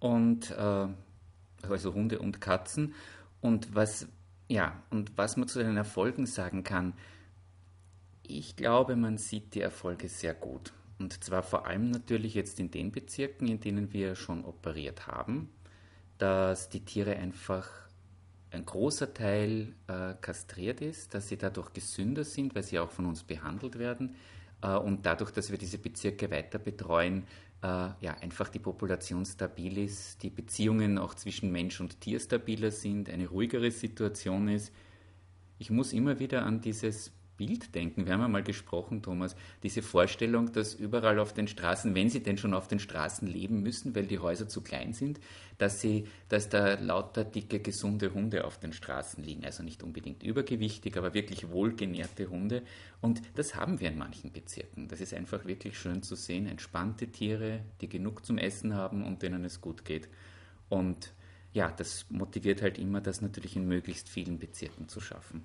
[0.00, 0.88] Und äh,
[1.68, 2.94] also Hunde und Katzen.
[3.42, 4.08] Und was,
[4.48, 6.94] ja, und was man zu den Erfolgen sagen kann,
[8.22, 10.72] ich glaube, man sieht die Erfolge sehr gut.
[10.98, 15.50] Und zwar vor allem natürlich jetzt in den Bezirken, in denen wir schon operiert haben,
[16.18, 17.68] dass die Tiere einfach
[18.50, 23.06] ein großer Teil äh, kastriert ist, dass sie dadurch gesünder sind, weil sie auch von
[23.06, 24.16] uns behandelt werden.
[24.62, 27.24] Äh, und dadurch, dass wir diese Bezirke weiter betreuen,
[27.62, 32.70] äh, ja, einfach die Population stabil ist, die Beziehungen auch zwischen Mensch und Tier stabiler
[32.70, 34.72] sind, eine ruhigere Situation ist.
[35.58, 38.06] Ich muss immer wieder an dieses Bild denken.
[38.06, 42.38] Wir haben einmal gesprochen, Thomas, diese Vorstellung, dass überall auf den Straßen, wenn sie denn
[42.38, 45.20] schon auf den Straßen leben müssen, weil die Häuser zu klein sind,
[45.58, 49.44] dass sie, dass da lauter dicke, gesunde Hunde auf den Straßen liegen.
[49.44, 52.62] Also nicht unbedingt übergewichtig, aber wirklich wohlgenährte Hunde.
[53.00, 54.88] Und das haben wir in manchen Bezirken.
[54.88, 56.46] Das ist einfach wirklich schön zu sehen.
[56.46, 60.08] Entspannte Tiere, die genug zum Essen haben und denen es gut geht.
[60.68, 61.12] Und
[61.52, 65.44] ja, das motiviert halt immer, das natürlich in möglichst vielen Bezirken zu schaffen.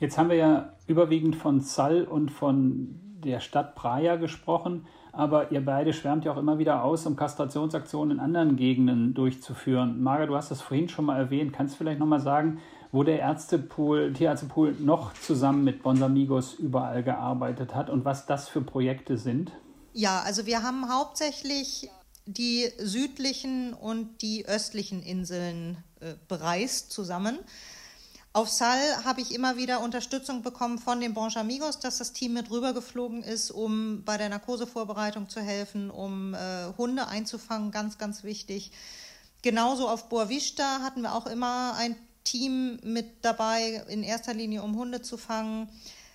[0.00, 5.62] Jetzt haben wir ja überwiegend von Sal und von der Stadt Praia gesprochen, aber ihr
[5.62, 10.02] beide schwärmt ja auch immer wieder aus, um Kastrationsaktionen in anderen Gegenden durchzuführen.
[10.02, 11.52] Marga, du hast das vorhin schon mal erwähnt.
[11.52, 12.60] Kannst du vielleicht nochmal sagen,
[12.92, 18.62] wo der Ärztepool, Tierärztepool noch zusammen mit Bonsamigos überall gearbeitet hat und was das für
[18.62, 19.52] Projekte sind?
[19.92, 21.90] Ja, also wir haben hauptsächlich
[22.24, 27.38] die südlichen und die östlichen Inseln äh, bereist zusammen.
[28.32, 32.34] Auf Sal habe ich immer wieder Unterstützung bekommen von den Branche Amigos, dass das Team
[32.34, 38.22] mit rübergeflogen ist, um bei der Narkosevorbereitung zu helfen, um äh, Hunde einzufangen, ganz, ganz
[38.22, 38.70] wichtig.
[39.42, 44.76] Genauso auf Boavista hatten wir auch immer ein Team mit dabei, in erster Linie um
[44.76, 45.68] Hunde zu fangen.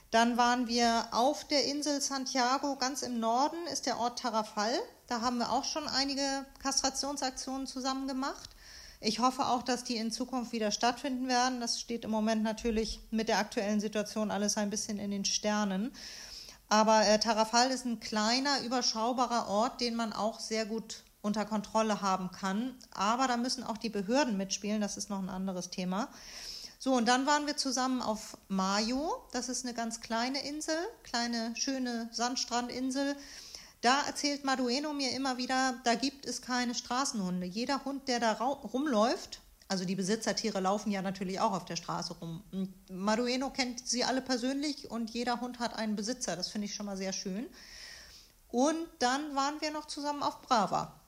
[0.10, 4.72] Dann waren wir auf der Insel Santiago, ganz im Norden ist der Ort Tarrafal.
[5.08, 8.55] Da haben wir auch schon einige Kastrationsaktionen zusammen gemacht.
[9.00, 11.60] Ich hoffe auch, dass die in Zukunft wieder stattfinden werden.
[11.60, 15.92] Das steht im Moment natürlich mit der aktuellen Situation alles ein bisschen in den Sternen.
[16.70, 22.02] Aber äh, Tarrafal ist ein kleiner, überschaubarer Ort, den man auch sehr gut unter Kontrolle
[22.02, 22.76] haben kann.
[22.92, 24.82] Aber da müssen auch die Behörden mitspielen.
[24.82, 26.10] Das ist noch ein anderes Thema.
[26.80, 29.24] So, und dann waren wir zusammen auf Mayo.
[29.32, 33.16] Das ist eine ganz kleine Insel, kleine, schöne Sandstrandinsel.
[33.86, 37.46] Da erzählt Madueno mir immer wieder, da gibt es keine Straßenhunde.
[37.46, 42.16] Jeder Hund, der da rumläuft, also die Besitzertiere laufen ja natürlich auch auf der Straße
[42.16, 42.42] rum.
[42.52, 46.36] Und Madueno kennt sie alle persönlich und jeder Hund hat einen Besitzer.
[46.36, 47.46] Das finde ich schon mal sehr schön.
[48.48, 51.00] Und dann waren wir noch zusammen auf Brava.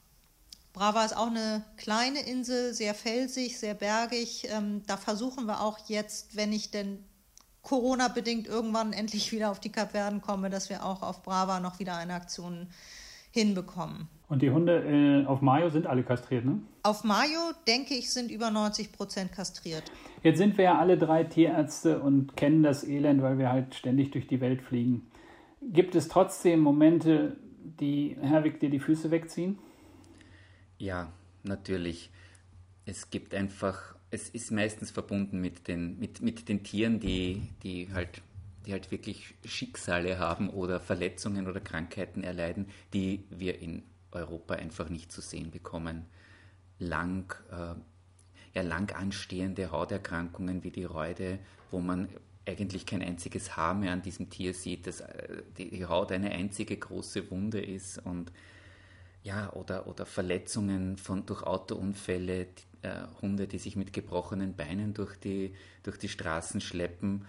[0.72, 4.50] Brava ist auch eine kleine Insel, sehr felsig, sehr bergig.
[4.52, 7.04] Ähm, da versuchen wir auch jetzt, wenn ich denn
[7.68, 11.98] Corona-bedingt irgendwann endlich wieder auf die Kapverden komme, dass wir auch auf Brava noch wieder
[11.98, 12.68] eine Aktion
[13.32, 14.08] hinbekommen.
[14.30, 16.62] Und die Hunde äh, auf Mayo sind alle kastriert, ne?
[16.84, 19.84] Auf Mayo, denke ich, sind über 90 Prozent kastriert.
[20.24, 24.12] Jetzt sind wir ja alle drei Tierärzte und kennen das Elend, weil wir halt ständig
[24.12, 25.12] durch die Welt fliegen.
[25.62, 27.36] Gibt es trotzdem Momente,
[27.82, 29.60] die Herwig dir die Füße wegziehen?
[30.78, 31.12] Ja,
[31.44, 32.12] natürlich.
[32.86, 37.90] Es gibt einfach es ist meistens verbunden mit den, mit, mit den Tieren, die, die,
[37.94, 38.22] halt,
[38.66, 44.90] die halt wirklich Schicksale haben oder Verletzungen oder Krankheiten erleiden, die wir in Europa einfach
[44.90, 46.06] nicht zu sehen bekommen.
[46.80, 47.76] Lang, äh,
[48.54, 51.40] ja, lang anstehende Hauterkrankungen wie die Reude,
[51.72, 52.08] wo man
[52.46, 56.78] eigentlich kein einziges Haar mehr an diesem Tier sieht, dass äh, die Haut eine einzige
[56.78, 58.32] große Wunde ist und
[59.28, 62.48] ja, oder, oder Verletzungen von, durch Autounfälle,
[62.82, 65.54] äh, Hunde, die sich mit gebrochenen Beinen durch die,
[65.84, 67.26] durch die Straßen schleppen.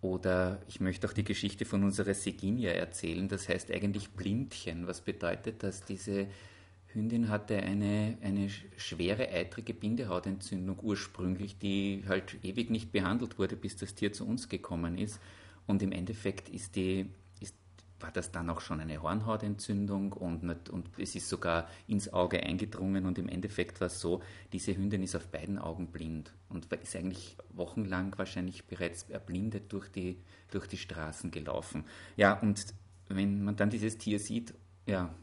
[0.00, 4.86] Oder ich möchte auch die Geschichte von unserer Seginia erzählen, das heißt eigentlich Blindchen.
[4.86, 5.84] Was bedeutet das?
[5.84, 6.28] Diese
[6.94, 13.76] Hündin hatte eine, eine schwere eitrige Bindehautentzündung ursprünglich, die halt ewig nicht behandelt wurde, bis
[13.76, 15.20] das Tier zu uns gekommen ist.
[15.66, 17.10] Und im Endeffekt ist die
[18.00, 22.42] war das dann auch schon eine Hornhautentzündung und, nicht, und es ist sogar ins Auge
[22.42, 24.22] eingedrungen und im Endeffekt war es so,
[24.52, 29.88] diese Hündin ist auf beiden Augen blind und ist eigentlich wochenlang wahrscheinlich bereits erblindet durch
[29.88, 30.18] die,
[30.50, 31.84] durch die Straßen gelaufen.
[32.16, 32.66] Ja, und
[33.08, 34.54] wenn man dann dieses Tier sieht,
[34.86, 35.14] ja,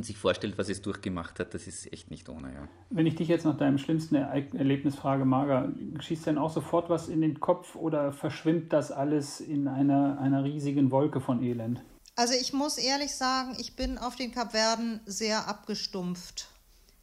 [0.00, 2.66] und sich vorstellt, was es durchgemacht hat, das ist echt nicht ohne, ja.
[2.88, 7.08] Wenn ich dich jetzt nach deinem schlimmsten Erlebnis frage, Marga, schießt denn auch sofort was
[7.08, 11.82] in den Kopf oder verschwimmt das alles in einer, einer riesigen Wolke von Elend?
[12.16, 16.48] Also ich muss ehrlich sagen, ich bin auf den Kapverden sehr abgestumpft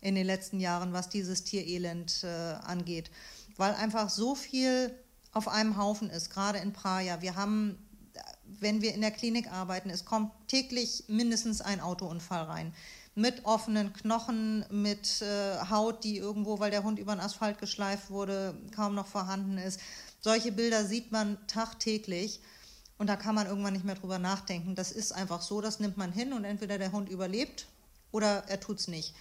[0.02, 3.12] in den letzten Jahren, was dieses Tierelend äh, angeht,
[3.58, 4.92] weil einfach so viel
[5.34, 7.22] auf einem Haufen ist, gerade in Praia.
[7.22, 7.78] Wir haben,
[8.60, 12.74] wenn wir in der Klinik arbeiten, es kommt täglich mindestens ein Autounfall rein.
[13.16, 18.12] Mit offenen Knochen, mit äh, Haut, die irgendwo, weil der Hund über den Asphalt geschleift
[18.12, 19.80] wurde, kaum noch vorhanden ist.
[20.22, 22.42] Solche Bilder sieht man tagtäglich.
[22.98, 24.76] Und da kann man irgendwann nicht mehr drüber nachdenken.
[24.76, 27.68] Das ist einfach so, das nimmt man hin und entweder der Hund überlebt
[28.12, 29.14] oder er tut es nicht.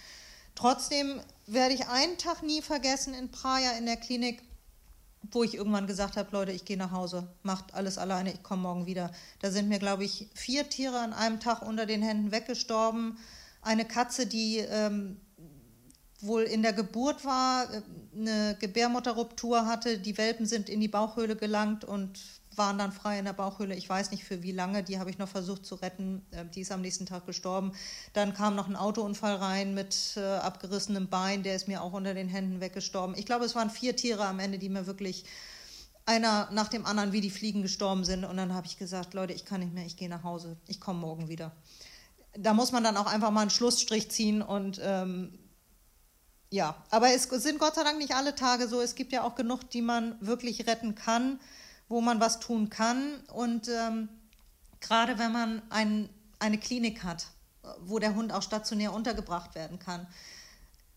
[0.55, 4.41] Trotzdem werde ich einen Tag nie vergessen in Praia in der Klinik,
[5.31, 8.63] wo ich irgendwann gesagt habe, Leute, ich gehe nach Hause, macht alles alleine, ich komme
[8.63, 9.11] morgen wieder.
[9.41, 13.17] Da sind mir, glaube ich, vier Tiere an einem Tag unter den Händen weggestorben.
[13.61, 15.19] Eine Katze, die ähm,
[16.21, 17.81] wohl in der Geburt war, äh,
[18.15, 22.19] eine Gebärmutterruptur hatte, die Welpen sind in die Bauchhöhle gelangt und
[22.57, 23.75] waren dann frei in der Bauchhöhle.
[23.75, 26.25] Ich weiß nicht für wie lange, die habe ich noch versucht zu retten.
[26.31, 27.73] Äh, die ist am nächsten Tag gestorben.
[28.13, 32.13] Dann kam noch ein Autounfall rein mit äh, abgerissenem Bein, der ist mir auch unter
[32.13, 33.15] den Händen weggestorben.
[33.17, 35.25] Ich glaube, es waren vier Tiere am Ende, die mir wirklich
[36.05, 38.23] einer nach dem anderen wie die Fliegen gestorben sind.
[38.23, 40.79] Und dann habe ich gesagt, Leute, ich kann nicht mehr, ich gehe nach Hause, ich
[40.79, 41.51] komme morgen wieder.
[42.37, 45.37] Da muss man dann auch einfach mal einen Schlussstrich ziehen und ähm,
[46.49, 48.79] ja, aber es sind Gott sei Dank nicht alle Tage so.
[48.79, 51.39] Es gibt ja auch genug, die man wirklich retten kann
[51.89, 53.21] wo man was tun kann.
[53.33, 54.09] Und ähm,
[54.79, 56.09] gerade wenn man ein,
[56.39, 57.27] eine Klinik hat,
[57.81, 60.07] wo der Hund auch stationär untergebracht werden kann,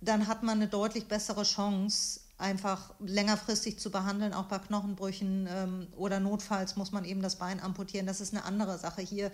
[0.01, 5.86] dann hat man eine deutlich bessere Chance, einfach längerfristig zu behandeln, auch bei Knochenbrüchen ähm,
[5.95, 8.07] oder notfalls muss man eben das Bein amputieren.
[8.07, 9.30] Das ist eine andere Sache hier.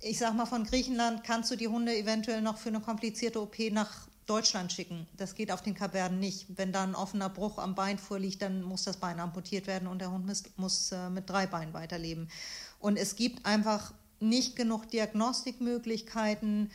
[0.00, 3.58] Ich sag mal, von Griechenland kannst du die Hunde eventuell noch für eine komplizierte OP
[3.70, 5.06] nach Deutschland schicken.
[5.14, 6.46] Das geht auf den Kapverden nicht.
[6.56, 9.98] Wenn da ein offener Bruch am Bein vorliegt, dann muss das Bein amputiert werden und
[9.98, 12.30] der Hund muss, muss äh, mit drei Beinen weiterleben.
[12.78, 16.70] Und es gibt einfach nicht genug Diagnostikmöglichkeiten,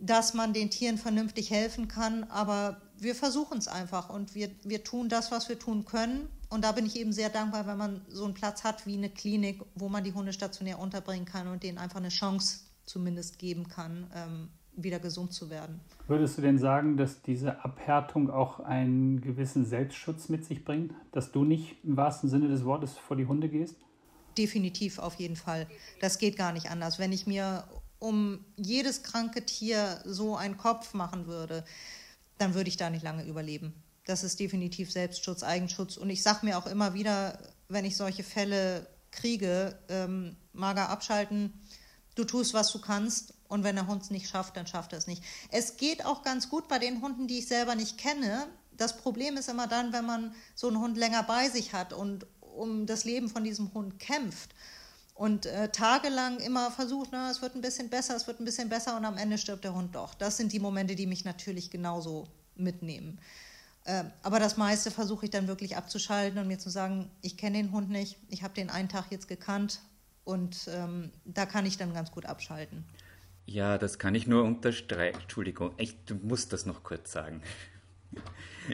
[0.00, 2.24] dass man den Tieren vernünftig helfen kann.
[2.24, 6.30] Aber wir versuchen es einfach und wir, wir tun das, was wir tun können.
[6.48, 9.10] Und da bin ich eben sehr dankbar, wenn man so einen Platz hat wie eine
[9.10, 13.68] Klinik, wo man die Hunde stationär unterbringen kann und denen einfach eine Chance zumindest geben
[13.68, 14.48] kann, ähm,
[14.82, 15.80] wieder gesund zu werden.
[16.06, 20.92] Würdest du denn sagen, dass diese Abhärtung auch einen gewissen Selbstschutz mit sich bringt?
[21.12, 23.76] Dass du nicht im wahrsten Sinne des Wortes vor die Hunde gehst?
[24.36, 25.66] Definitiv, auf jeden Fall.
[26.00, 26.98] Das geht gar nicht anders.
[26.98, 27.64] Wenn ich mir
[27.98, 31.64] um jedes kranke Tier so einen Kopf machen würde,
[32.38, 33.74] dann würde ich da nicht lange überleben.
[34.06, 35.96] Das ist definitiv Selbstschutz, Eigenschutz.
[35.96, 41.52] Und ich sage mir auch immer wieder, wenn ich solche Fälle kriege, ähm, mager abschalten,
[42.14, 44.98] du tust, was du kannst und wenn der Hund es nicht schafft, dann schafft er
[44.98, 45.22] es nicht.
[45.50, 48.46] Es geht auch ganz gut bei den Hunden, die ich selber nicht kenne.
[48.76, 52.26] Das Problem ist immer dann, wenn man so einen Hund länger bei sich hat und
[52.40, 54.54] um das Leben von diesem Hund kämpft
[55.14, 58.68] und äh, tagelang immer versucht, na, es wird ein bisschen besser, es wird ein bisschen
[58.68, 60.14] besser und am Ende stirbt der Hund doch.
[60.14, 63.18] Das sind die Momente, die mich natürlich genauso mitnehmen.
[63.84, 67.56] Äh, aber das meiste versuche ich dann wirklich abzuschalten und mir zu sagen, ich kenne
[67.56, 69.80] den Hund nicht, ich habe den einen Tag jetzt gekannt
[70.24, 72.84] und ähm, da kann ich dann ganz gut abschalten.
[73.50, 75.22] Ja, das kann ich nur unterstreichen.
[75.22, 77.40] Entschuldigung, ich, du musst das noch kurz sagen.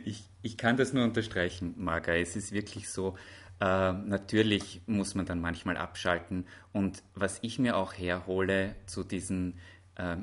[0.05, 2.13] Ich, ich kann das nur unterstreichen, Marga.
[2.17, 3.17] Es ist wirklich so,
[3.61, 6.49] äh, natürlich muss man dann manchmal abschalten.
[6.73, 9.61] Und was ich mir auch herhole zu diesen,
[9.95, 10.17] äh,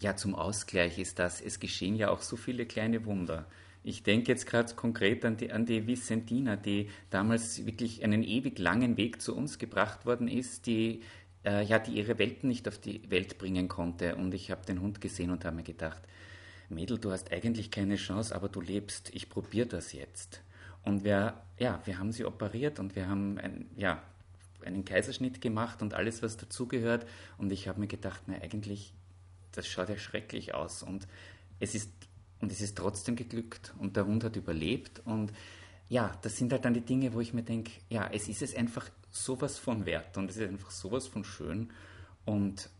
[0.00, 3.46] ja, zum Ausgleich ist, dass es geschehen ja auch so viele kleine Wunder.
[3.84, 8.58] Ich denke jetzt gerade konkret an die, an die Vicentina, die damals wirklich einen ewig
[8.58, 11.02] langen Weg zu uns gebracht worden ist, die
[11.48, 14.16] äh, ja, die ihre Welten nicht auf die Welt bringen konnte.
[14.16, 16.02] Und ich habe den Hund gesehen und habe mir gedacht,
[16.68, 19.10] Mädel, du hast eigentlich keine Chance, aber du lebst.
[19.14, 20.42] Ich probiere das jetzt.
[20.84, 24.02] Und wir, ja, wir haben sie operiert und wir haben ein, ja,
[24.64, 27.06] einen Kaiserschnitt gemacht und alles, was dazugehört.
[27.38, 28.92] Und ich habe mir gedacht, na eigentlich,
[29.52, 30.82] das schaut ja schrecklich aus.
[30.82, 31.08] Und
[31.60, 31.90] es ist,
[32.40, 33.72] und es ist trotzdem geglückt.
[33.78, 35.00] Und der Hund hat überlebt.
[35.06, 35.32] Und
[35.88, 38.54] ja, das sind halt dann die Dinge, wo ich mir denke, ja, es ist es
[38.54, 41.70] einfach sowas von wert und es ist einfach sowas von schön.
[42.24, 42.70] Und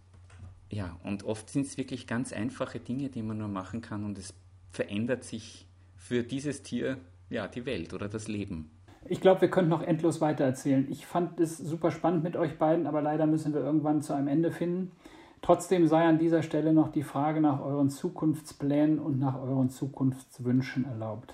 [0.70, 4.18] ja, und oft sind es wirklich ganz einfache Dinge, die man nur machen kann und
[4.18, 4.34] es
[4.70, 5.66] verändert sich
[5.96, 6.98] für dieses Tier
[7.30, 8.70] ja die Welt oder das Leben.
[9.06, 10.86] Ich glaube, wir könnten noch endlos weiter erzählen.
[10.90, 14.28] Ich fand es super spannend mit euch beiden, aber leider müssen wir irgendwann zu einem
[14.28, 14.92] Ende finden.
[15.40, 20.84] Trotzdem sei an dieser Stelle noch die Frage nach euren Zukunftsplänen und nach euren Zukunftswünschen
[20.84, 21.32] erlaubt.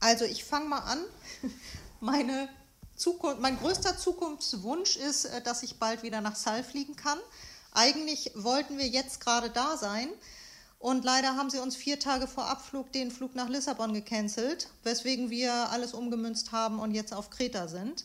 [0.00, 0.98] Also ich fange mal an.
[2.00, 2.48] Meine
[2.98, 7.18] Zukunft, mein größter Zukunftswunsch ist, äh, dass ich bald wieder nach Sal fliegen kann.
[7.72, 10.08] Eigentlich wollten wir jetzt gerade da sein.
[10.78, 15.28] Und leider haben sie uns vier Tage vor Abflug den Flug nach Lissabon gecancelt, weswegen
[15.28, 18.04] wir alles umgemünzt haben und jetzt auf Kreta sind.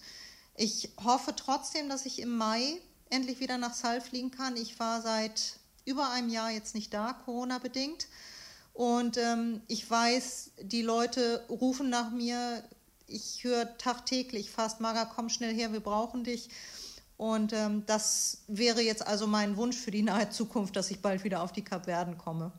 [0.55, 4.55] Ich hoffe trotzdem, dass ich im Mai endlich wieder nach Sal fliegen kann.
[4.57, 8.07] Ich war seit über einem Jahr jetzt nicht da, Corona bedingt.
[8.73, 12.63] Und ähm, ich weiß, die Leute rufen nach mir,
[13.07, 16.49] ich höre tagtäglich fast, Marga, komm schnell her, wir brauchen dich.
[17.17, 21.23] Und ähm, das wäre jetzt also mein Wunsch für die nahe Zukunft, dass ich bald
[21.23, 22.51] wieder auf die Kapverden komme.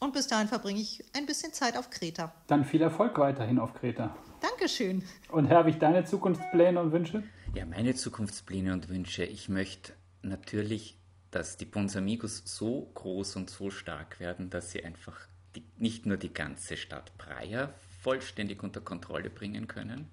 [0.00, 2.32] Und bis dahin verbringe ich ein bisschen Zeit auf Kreta.
[2.48, 4.14] Dann viel Erfolg weiterhin auf Kreta.
[4.40, 5.02] Dankeschön.
[5.30, 7.22] Und Herwig, deine Zukunftspläne und Wünsche?
[7.54, 9.24] Ja, meine Zukunftspläne und Wünsche.
[9.24, 10.98] Ich möchte natürlich,
[11.30, 15.16] dass die Bons Amigos so groß und so stark werden, dass sie einfach
[15.54, 17.72] die, nicht nur die ganze Stadt Praia
[18.06, 20.08] vollständig unter Kontrolle bringen können,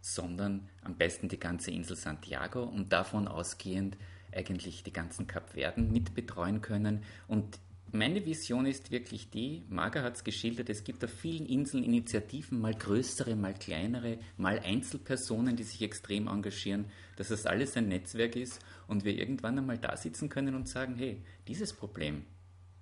[0.00, 3.96] sondern am besten die ganze Insel Santiago und davon ausgehend
[4.32, 7.04] eigentlich die ganzen Kapverden mitbetreuen können.
[7.28, 7.60] Und
[7.92, 12.60] meine Vision ist wirklich die, Marga hat es geschildert, es gibt auf vielen Inseln Initiativen,
[12.60, 18.34] mal größere, mal kleinere, mal Einzelpersonen, die sich extrem engagieren, dass das alles ein Netzwerk
[18.34, 18.58] ist
[18.88, 22.24] und wir irgendwann einmal da sitzen können und sagen, hey, dieses Problem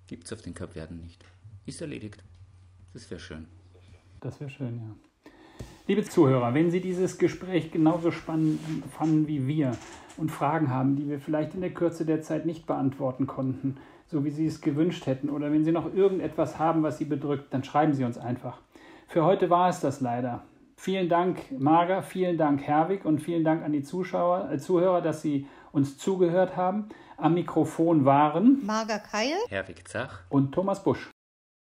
[0.07, 1.23] gibt es auf den Kapverden nicht.
[1.67, 2.23] Ist erledigt.
[2.93, 3.58] Das wäre schön.
[4.21, 5.31] Das wäre schön, ja.
[5.87, 8.59] Liebe Zuhörer, wenn Sie dieses Gespräch genauso spannend
[8.91, 9.71] fanden wie wir
[10.17, 14.23] und Fragen haben, die wir vielleicht in der Kürze der Zeit nicht beantworten konnten, so
[14.23, 17.63] wie Sie es gewünscht hätten, oder wenn Sie noch irgendetwas haben, was Sie bedrückt, dann
[17.63, 18.59] schreiben Sie uns einfach.
[19.07, 20.43] Für heute war es das leider.
[20.75, 25.21] Vielen Dank, Marga, vielen Dank, Herwig, und vielen Dank an die Zuschauer, äh, Zuhörer, dass
[25.21, 26.89] Sie uns zugehört haben.
[27.17, 31.09] Am Mikrofon waren Marga Keil, Herwig Zach und Thomas Busch.